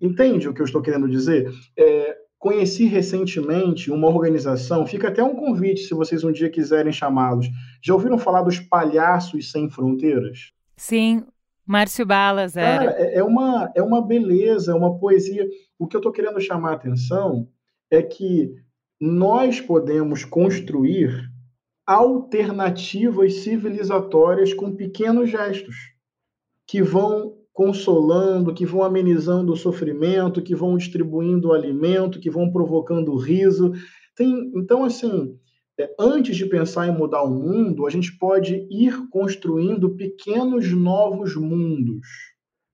[0.00, 1.52] Entende o que eu estou querendo dizer?
[1.76, 7.48] É, conheci recentemente uma organização, fica até um convite se vocês um dia quiserem chamá-los.
[7.82, 10.52] Já ouviram falar dos Palhaços Sem Fronteiras?
[10.76, 11.24] Sim,
[11.68, 12.86] Márcio Balas era.
[12.86, 15.46] Cara, é, é, uma, é uma beleza, é uma poesia.
[15.78, 17.46] O que eu estou querendo chamar a atenção
[17.90, 18.54] é que
[18.98, 21.10] nós podemos construir
[21.86, 25.76] alternativas civilizatórias com pequenos gestos
[26.66, 33.16] que vão consolando, que vão amenizando o sofrimento, que vão distribuindo alimento, que vão provocando
[33.16, 33.72] riso.
[34.16, 35.47] Tem, então, assim, é,
[35.98, 42.06] antes de pensar em mudar o mundo, a gente pode ir construindo pequenos novos mundos.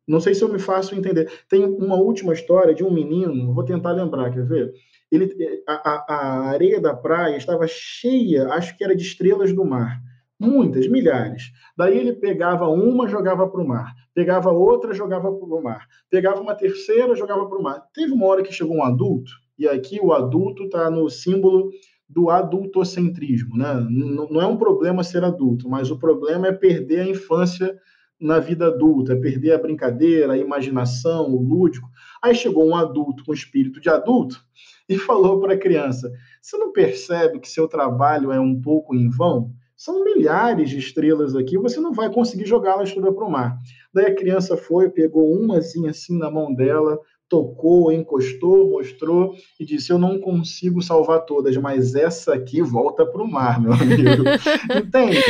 [0.07, 1.31] Não sei se eu me faço entender.
[1.49, 4.73] Tem uma última história de um menino, vou tentar lembrar, quer ver?
[5.11, 5.33] Ele,
[5.67, 10.01] a, a areia da praia estava cheia, acho que era de estrelas do mar.
[10.39, 11.45] Muitas, milhares.
[11.77, 13.95] Daí ele pegava uma, jogava para o mar.
[14.15, 15.87] Pegava outra, jogava para o mar.
[16.11, 17.83] Pegava uma terceira, jogava para o mar.
[17.95, 21.71] Teve uma hora que chegou um adulto, e aqui o adulto está no símbolo
[22.09, 23.57] do adultocentrismo.
[23.57, 23.87] Né?
[23.91, 27.79] Não é um problema ser adulto, mas o problema é perder a infância
[28.21, 31.89] na vida adulta, é perder a brincadeira, a imaginação, o lúdico.
[32.23, 34.41] Aí chegou um adulto com espírito de adulto
[34.89, 39.11] e falou para a criança: Você não percebe que seu trabalho é um pouco em
[39.11, 39.53] vão?
[39.77, 43.59] São milhares de estrelas aqui, você não vai conseguir jogá-las toda para o mar.
[43.93, 46.99] Daí a criança foi, pegou umazinha assim na mão dela,
[47.29, 53.23] tocou, encostou, mostrou e disse: Eu não consigo salvar todas, mas essa aqui volta para
[53.23, 54.25] o mar, meu amigo.
[54.77, 55.23] Entende?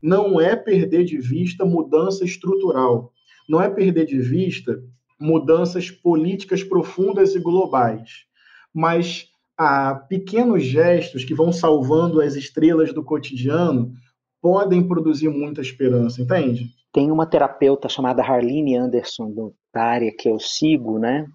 [0.00, 3.12] Não é perder de vista mudança estrutural,
[3.48, 4.80] não é perder de vista
[5.20, 8.24] mudanças políticas profundas e globais,
[8.72, 9.26] mas
[9.56, 13.92] há pequenos gestos que vão salvando as estrelas do cotidiano
[14.40, 16.70] podem produzir muita esperança, entende?
[16.92, 21.26] Tem uma terapeuta chamada Harline Anderson, da área que eu sigo, né,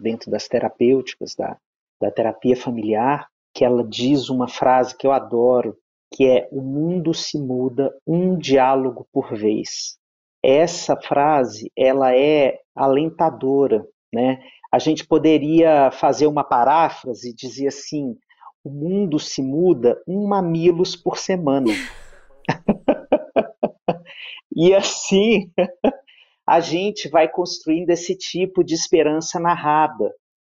[0.00, 1.56] dentro das terapêuticas, da,
[2.00, 5.76] da terapia familiar, que ela diz uma frase que eu adoro,
[6.12, 9.96] que é o mundo se muda um diálogo por vez.
[10.42, 14.40] Essa frase, ela é alentadora, né?
[14.72, 18.16] A gente poderia fazer uma paráfrase e dizer assim:
[18.64, 21.68] o mundo se muda um mamilos por semana.
[24.54, 25.50] e assim
[26.46, 30.12] a gente vai construindo esse tipo de esperança narrada,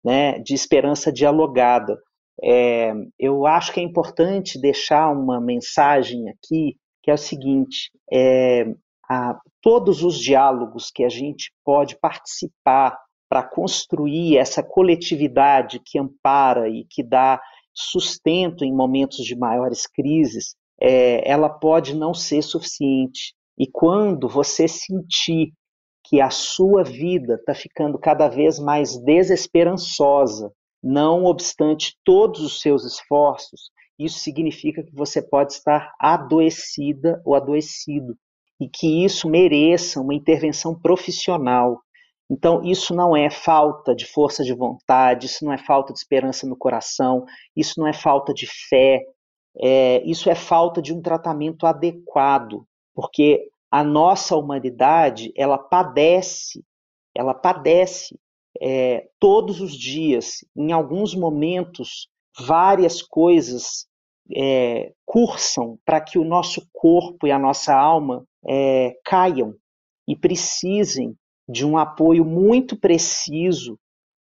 [0.04, 1.98] né, de esperança dialogada.
[2.42, 8.66] É, eu acho que é importante deixar uma mensagem aqui, que é o seguinte: é,
[9.08, 12.96] a, todos os diálogos que a gente pode participar
[13.28, 17.40] para construir essa coletividade que ampara e que dá
[17.72, 23.34] sustento em momentos de maiores crises, é, ela pode não ser suficiente.
[23.60, 25.52] E quando você sentir
[26.06, 30.50] que a sua vida está ficando cada vez mais desesperançosa,
[30.82, 38.16] não obstante todos os seus esforços, isso significa que você pode estar adoecida ou adoecido
[38.58, 41.82] e que isso mereça uma intervenção profissional.
[42.30, 46.46] Então, isso não é falta de força de vontade, isso não é falta de esperança
[46.46, 49.02] no coração, isso não é falta de fé,
[49.60, 52.64] é, isso é falta de um tratamento adequado,
[53.00, 56.62] porque a nossa humanidade ela padece,
[57.16, 58.20] ela padece
[58.60, 63.86] é, todos os dias, em alguns momentos, várias coisas
[64.36, 69.54] é, cursam para que o nosso corpo e a nossa alma é, caiam
[70.06, 71.16] e precisem
[71.48, 73.78] de um apoio muito preciso,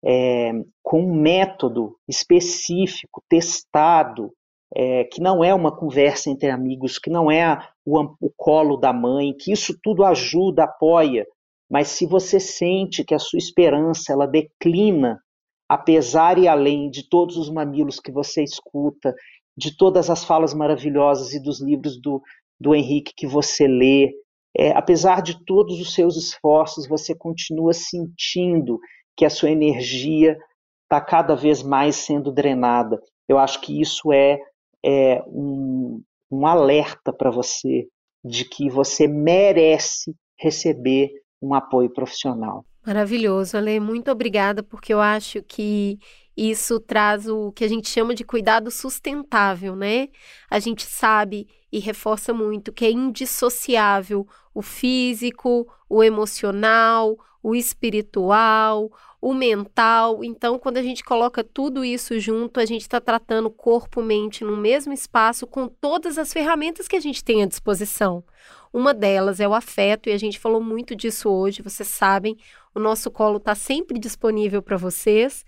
[0.04, 0.52] é,
[0.84, 4.34] com um método específico, testado,
[4.74, 8.94] é, que não é uma conversa entre amigos, que não é o, o colo da
[8.94, 11.26] mãe, que isso tudo ajuda, apoia,
[11.70, 15.20] mas se você sente que a sua esperança ela declina,
[15.68, 19.14] apesar e além de todos os mamilos que você escuta,
[19.58, 22.22] de todas as falas maravilhosas e dos livros do,
[22.60, 24.12] do Henrique que você lê,
[24.58, 28.80] é, apesar de todos os seus esforços, você continua sentindo
[29.18, 30.38] que a sua energia
[30.84, 33.02] está cada vez mais sendo drenada.
[33.28, 34.40] Eu acho que isso é
[34.86, 36.02] é, um,
[36.32, 37.88] um alerta para você
[38.24, 41.10] de que você merece receber
[41.42, 42.64] um apoio profissional.
[42.86, 45.98] Maravilhoso, Ale, muito obrigada, porque eu acho que
[46.38, 50.10] isso traz o que a gente chama de cuidado sustentável, né?
[50.50, 58.92] A gente sabe e reforça muito que é indissociável o físico, o emocional, o espiritual,
[59.22, 60.24] o mental.
[60.24, 64.58] Então, quando a gente coloca tudo isso junto, a gente está tratando corpo, mente no
[64.58, 68.24] mesmo espaço com todas as ferramentas que a gente tem à disposição.
[68.74, 72.36] Uma delas é o afeto, e a gente falou muito disso hoje, vocês sabem,
[72.74, 75.46] o nosso colo está sempre disponível para vocês.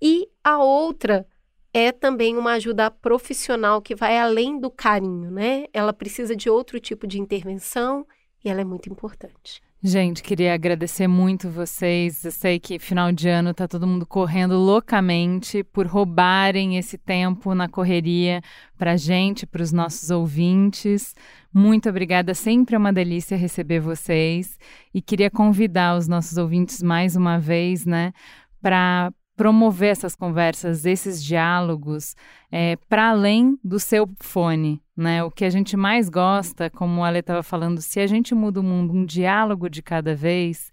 [0.00, 1.26] E a outra
[1.74, 5.64] é também uma ajuda profissional que vai além do carinho, né?
[5.72, 8.06] Ela precisa de outro tipo de intervenção
[8.44, 9.60] e ela é muito importante.
[9.84, 12.24] Gente, queria agradecer muito vocês.
[12.24, 17.52] Eu sei que final de ano tá todo mundo correndo loucamente por roubarem esse tempo
[17.52, 18.40] na correria
[18.78, 21.16] para gente, para os nossos ouvintes.
[21.52, 24.56] Muito obrigada, sempre é uma delícia receber vocês
[24.94, 28.12] e queria convidar os nossos ouvintes mais uma vez, né,
[28.60, 32.14] para promover essas conversas, esses diálogos,
[32.52, 34.80] é, para além do seu fone.
[35.02, 35.24] Né?
[35.24, 38.60] O que a gente mais gosta, como a Ale estava falando, se a gente muda
[38.60, 40.70] o mundo um diálogo de cada vez,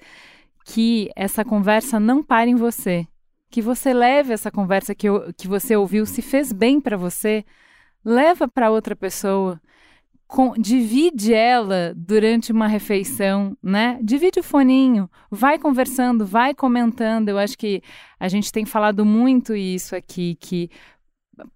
[0.63, 3.07] que essa conversa não pare em você.
[3.49, 7.43] Que você leve essa conversa que, que você ouviu, se fez bem para você,
[8.05, 9.59] leva para outra pessoa
[10.27, 13.99] com, divide ela durante uma refeição, né?
[14.03, 17.29] Divide o foninho, vai conversando, vai comentando.
[17.29, 17.81] Eu acho que
[18.19, 20.69] a gente tem falado muito isso aqui, que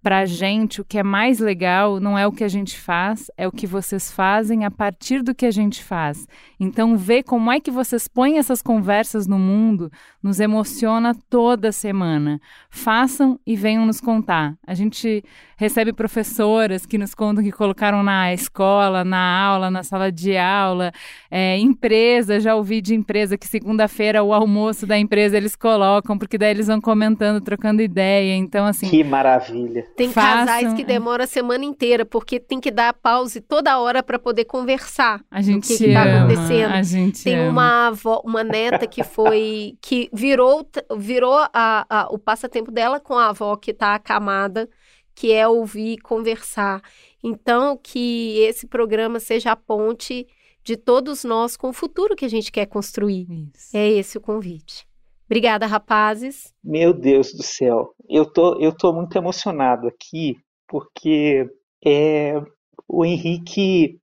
[0.02, 3.30] para a gente, o que é mais legal não é o que a gente faz,
[3.38, 6.28] é o que vocês fazem a partir do que a gente faz.
[6.60, 9.92] Então, ver como é que vocês põem essas conversas no mundo
[10.22, 12.40] nos emociona toda semana.
[12.70, 14.56] Façam e venham nos contar.
[14.66, 15.24] A gente
[15.64, 20.92] recebe professoras que nos contam que colocaram na escola, na aula, na sala de aula,
[21.32, 26.38] é, empresa, já ouvi de empresa que segunda-feira o almoço da empresa eles colocam, porque
[26.38, 28.36] daí eles vão comentando, trocando ideia.
[28.36, 28.90] Então, assim.
[28.90, 29.86] Que maravilha.
[29.96, 34.04] Tem Façam, casais que demoram a semana inteira, porque tem que dar pause toda hora
[34.04, 35.22] para poder conversar.
[35.32, 36.74] A gente o que, que tá acontecendo.
[36.74, 37.50] A gente Tem ama.
[37.50, 40.68] uma avó, uma neta que foi que virou
[40.98, 44.68] virou a, a- o passatempo dela com a avó que está acamada,
[45.16, 46.82] que é ouvir, conversar.
[47.24, 50.28] Então que esse programa seja a ponte
[50.64, 53.28] de todos nós com o futuro que a gente quer construir.
[53.54, 53.76] Isso.
[53.76, 54.88] É esse o convite.
[55.26, 56.54] Obrigada, rapazes.
[56.64, 60.36] Meu Deus do céu, eu tô, eu tô muito emocionado aqui,
[60.68, 61.50] porque
[61.84, 62.42] é,
[62.88, 64.00] o Henrique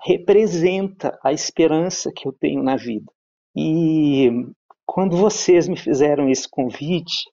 [0.00, 3.10] representa a esperança que eu tenho na vida.
[3.56, 4.30] E
[4.84, 7.24] quando vocês me fizeram esse convite,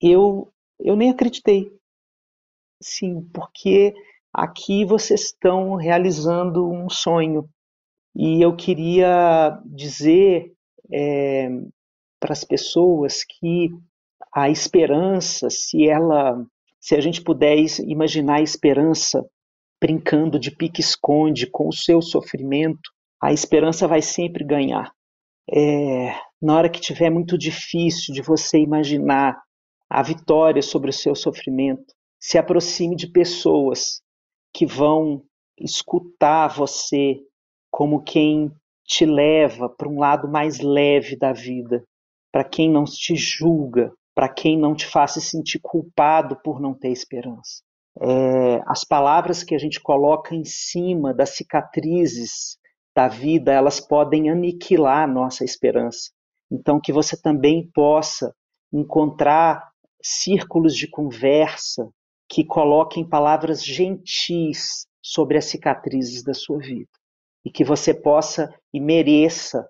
[0.00, 1.70] eu, eu nem acreditei.
[2.80, 3.94] Sim, porque
[4.32, 7.48] aqui vocês estão realizando um sonho.
[8.14, 10.52] E eu queria dizer
[10.92, 11.48] é,
[12.20, 13.70] para as pessoas que
[14.34, 16.44] a esperança, se ela,
[16.80, 17.56] se a gente puder
[17.86, 19.24] imaginar a esperança
[19.80, 22.90] brincando de pique-esconde com o seu sofrimento,
[23.22, 24.90] a esperança vai sempre ganhar.
[25.50, 29.38] É, na hora que tiver muito difícil de você imaginar
[29.88, 31.94] a vitória sobre o seu sofrimento,
[32.24, 34.00] se aproxime de pessoas
[34.50, 35.22] que vão
[35.60, 37.20] escutar você
[37.70, 38.50] como quem
[38.82, 41.84] te leva para um lado mais leve da vida,
[42.32, 46.88] para quem não te julga, para quem não te se sentir culpado por não ter
[46.88, 47.62] esperança.
[48.00, 52.56] É, as palavras que a gente coloca em cima das cicatrizes
[52.96, 56.10] da vida, elas podem aniquilar a nossa esperança.
[56.50, 58.34] Então, que você também possa
[58.72, 59.68] encontrar
[60.02, 61.86] círculos de conversa
[62.34, 66.90] que coloquem palavras gentis sobre as cicatrizes da sua vida.
[67.44, 69.68] E que você possa e mereça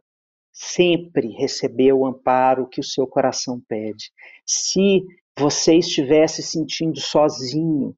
[0.51, 4.11] sempre receber o amparo que o seu coração pede.
[4.47, 5.03] Se
[5.39, 7.95] você estiver se sentindo sozinho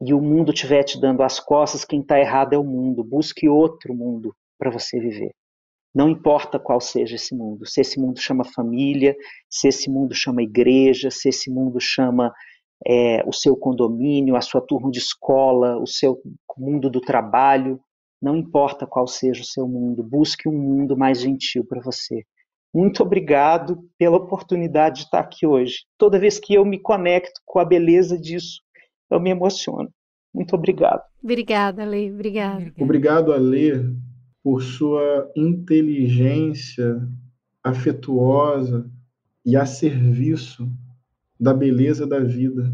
[0.00, 3.02] e o mundo estiver te dando as costas, quem está errado é o mundo.
[3.02, 5.34] Busque outro mundo para você viver.
[5.92, 9.16] Não importa qual seja esse mundo, se esse mundo chama família,
[9.50, 12.32] se esse mundo chama igreja, se esse mundo chama
[12.86, 16.20] é, o seu condomínio, a sua turma de escola, o seu
[16.56, 17.80] mundo do trabalho,
[18.20, 22.24] não importa qual seja o seu mundo, busque um mundo mais gentil para você.
[22.74, 25.84] Muito obrigado pela oportunidade de estar aqui hoje.
[25.96, 28.60] Toda vez que eu me conecto com a beleza disso,
[29.10, 29.88] eu me emociono.
[30.34, 31.02] Muito obrigado.
[31.22, 32.12] Obrigada, Lê.
[32.12, 32.72] Obrigada.
[32.78, 33.90] Obrigado a ler
[34.42, 37.00] por sua inteligência
[37.64, 38.90] afetuosa
[39.44, 40.70] e a serviço
[41.38, 42.72] da beleza da vida.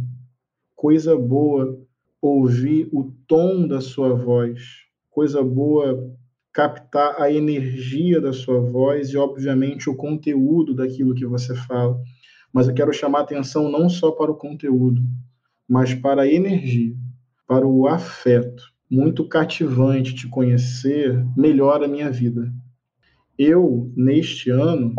[0.74, 1.78] Coisa boa
[2.20, 4.60] ouvir o tom da sua voz,
[5.10, 6.10] coisa boa
[6.52, 12.00] captar a energia da sua voz e, obviamente, o conteúdo daquilo que você fala.
[12.52, 15.02] Mas eu quero chamar atenção não só para o conteúdo,
[15.68, 16.94] mas para a energia,
[17.46, 18.62] para o afeto.
[18.88, 22.52] Muito cativante te conhecer, melhora a minha vida.
[23.36, 24.94] Eu, neste ano,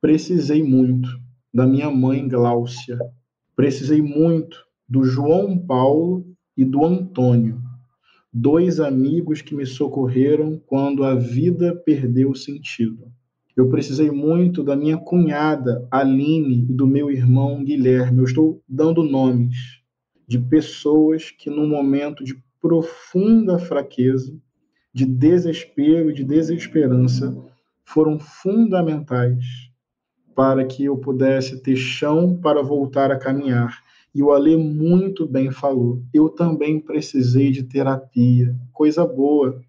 [0.00, 1.08] precisei muito
[1.54, 2.98] da minha mãe Gláucia.
[3.54, 4.58] Precisei muito
[4.88, 6.26] do João Paulo
[6.56, 7.62] e do Antônio,
[8.32, 13.06] dois amigos que me socorreram quando a vida perdeu sentido.
[13.56, 18.18] Eu precisei muito da minha cunhada Aline e do meu irmão Guilherme.
[18.18, 19.80] Eu estou dando nomes
[20.26, 24.36] de pessoas que, num momento de profunda fraqueza,
[24.92, 27.36] de desespero e de desesperança,
[27.84, 29.72] foram fundamentais
[30.34, 33.82] para que eu pudesse ter chão para voltar a caminhar.
[34.14, 36.02] E o Ale muito bem falou.
[36.12, 39.60] Eu também precisei de terapia, coisa boa,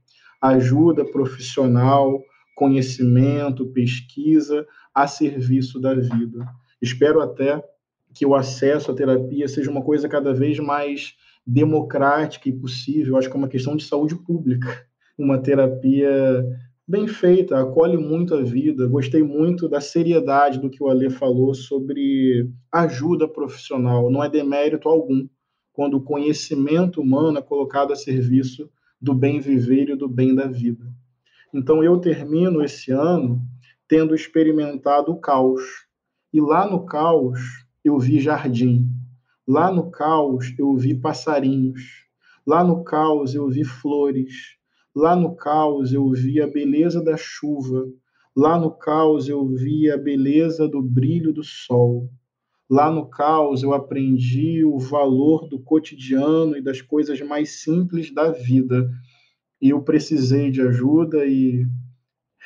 [0.42, 2.22] ajuda profissional,
[2.56, 6.48] conhecimento, pesquisa a serviço da vida.
[6.82, 7.64] Espero até
[8.14, 11.16] que o acesso à terapia seja uma coisa cada vez mais
[11.46, 13.18] democrática e possível.
[13.18, 14.86] Acho que é uma questão de saúde pública.
[15.18, 16.46] Uma terapia
[16.88, 18.88] bem feita, acolhe muito a vida.
[18.88, 24.10] Gostei muito da seriedade do que o Ale falou sobre ajuda profissional.
[24.12, 25.28] Não é demérito algum
[25.74, 28.70] quando o conhecimento humano é colocado a serviço
[29.02, 30.86] do bem viver e do bem da vida.
[31.54, 33.42] Então eu termino esse ano
[33.88, 35.62] tendo experimentado o caos.
[36.32, 37.40] E lá no caos
[37.84, 38.90] eu vi jardim.
[39.48, 42.06] Lá no caos eu vi passarinhos.
[42.46, 44.55] Lá no caos eu vi flores.
[44.96, 47.86] Lá no caos eu vi a beleza da chuva,
[48.34, 52.10] lá no caos eu vi a beleza do brilho do sol.
[52.70, 58.32] Lá no caos eu aprendi o valor do cotidiano e das coisas mais simples da
[58.32, 58.90] vida.
[59.62, 61.66] E eu precisei de ajuda e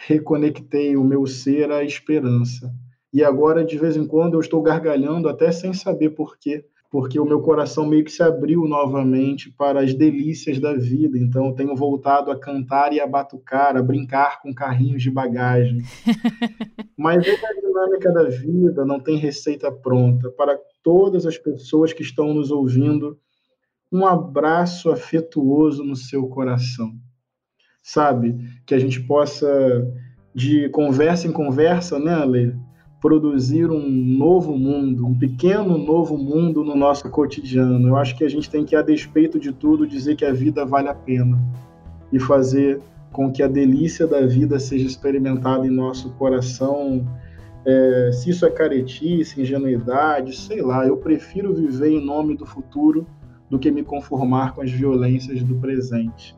[0.07, 2.73] reconectei o meu ser à esperança.
[3.13, 7.25] E agora, de vez em quando, eu estou gargalhando até sem saber porquê, porque o
[7.25, 11.19] meu coração meio que se abriu novamente para as delícias da vida.
[11.19, 15.83] Então, eu tenho voltado a cantar e a batucar, a brincar com carrinhos de bagagem.
[16.97, 20.31] Mas é a dinâmica da vida, não tem receita pronta.
[20.31, 23.19] Para todas as pessoas que estão nos ouvindo,
[23.91, 26.91] um abraço afetuoso no seu coração.
[27.83, 28.35] Sabe?
[28.65, 29.47] Que a gente possa,
[30.33, 32.68] de conversa em conversa, né, Ale?
[33.01, 37.87] Produzir um novo mundo, um pequeno novo mundo no nosso cotidiano.
[37.87, 40.65] Eu acho que a gente tem que, a despeito de tudo, dizer que a vida
[40.65, 41.39] vale a pena
[42.11, 42.81] e fazer
[43.11, 47.07] com que a delícia da vida seja experimentada em nosso coração.
[47.65, 53.07] É, se isso é caretice, ingenuidade, sei lá, eu prefiro viver em nome do futuro
[53.49, 56.35] do que me conformar com as violências do presente.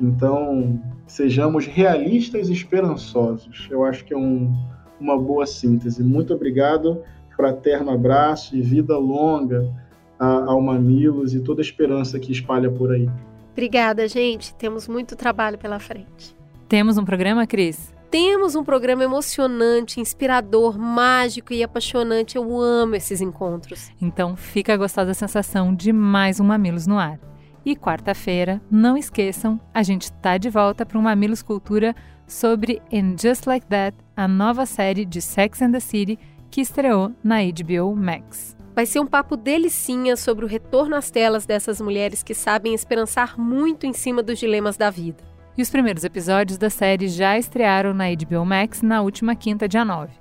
[0.00, 3.68] Então, sejamos realistas e esperançosos.
[3.70, 4.52] Eu acho que é um,
[5.00, 6.02] uma boa síntese.
[6.04, 7.02] Muito obrigado,
[7.34, 9.72] fraterno abraço e vida longa
[10.18, 13.08] ao Mamilos e toda a esperança que espalha por aí.
[13.52, 14.54] Obrigada, gente.
[14.54, 16.36] Temos muito trabalho pela frente.
[16.68, 17.92] Temos um programa, Cris?
[18.10, 22.36] Temos um programa emocionante, inspirador, mágico e apaixonante.
[22.36, 23.90] Eu amo esses encontros.
[24.00, 27.18] Então fica a gostosa sensação de mais um Mamilos no ar.
[27.64, 31.94] E quarta-feira, não esqueçam, a gente tá de volta para um Mamilos Cultura
[32.30, 36.18] sobre And Just Like That, a nova série de Sex and the City
[36.50, 38.56] que estreou na HBO Max.
[38.74, 43.38] Vai ser um papo delicinha sobre o retorno às telas dessas mulheres que sabem esperançar
[43.38, 45.18] muito em cima dos dilemas da vida.
[45.58, 49.84] E os primeiros episódios da série já estrearam na HBO Max na última quinta, dia
[49.84, 50.12] 9.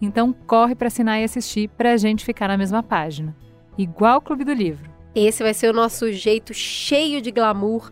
[0.00, 3.34] Então corre para assinar e assistir para a gente ficar na mesma página.
[3.76, 4.90] Igual o Clube do Livro.
[5.14, 7.90] Esse vai ser o nosso jeito cheio de glamour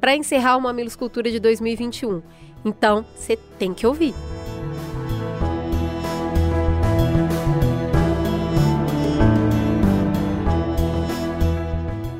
[0.00, 2.22] para encerrar o Mamilos Cultura de 2021.
[2.64, 4.14] Então, você tem que ouvir.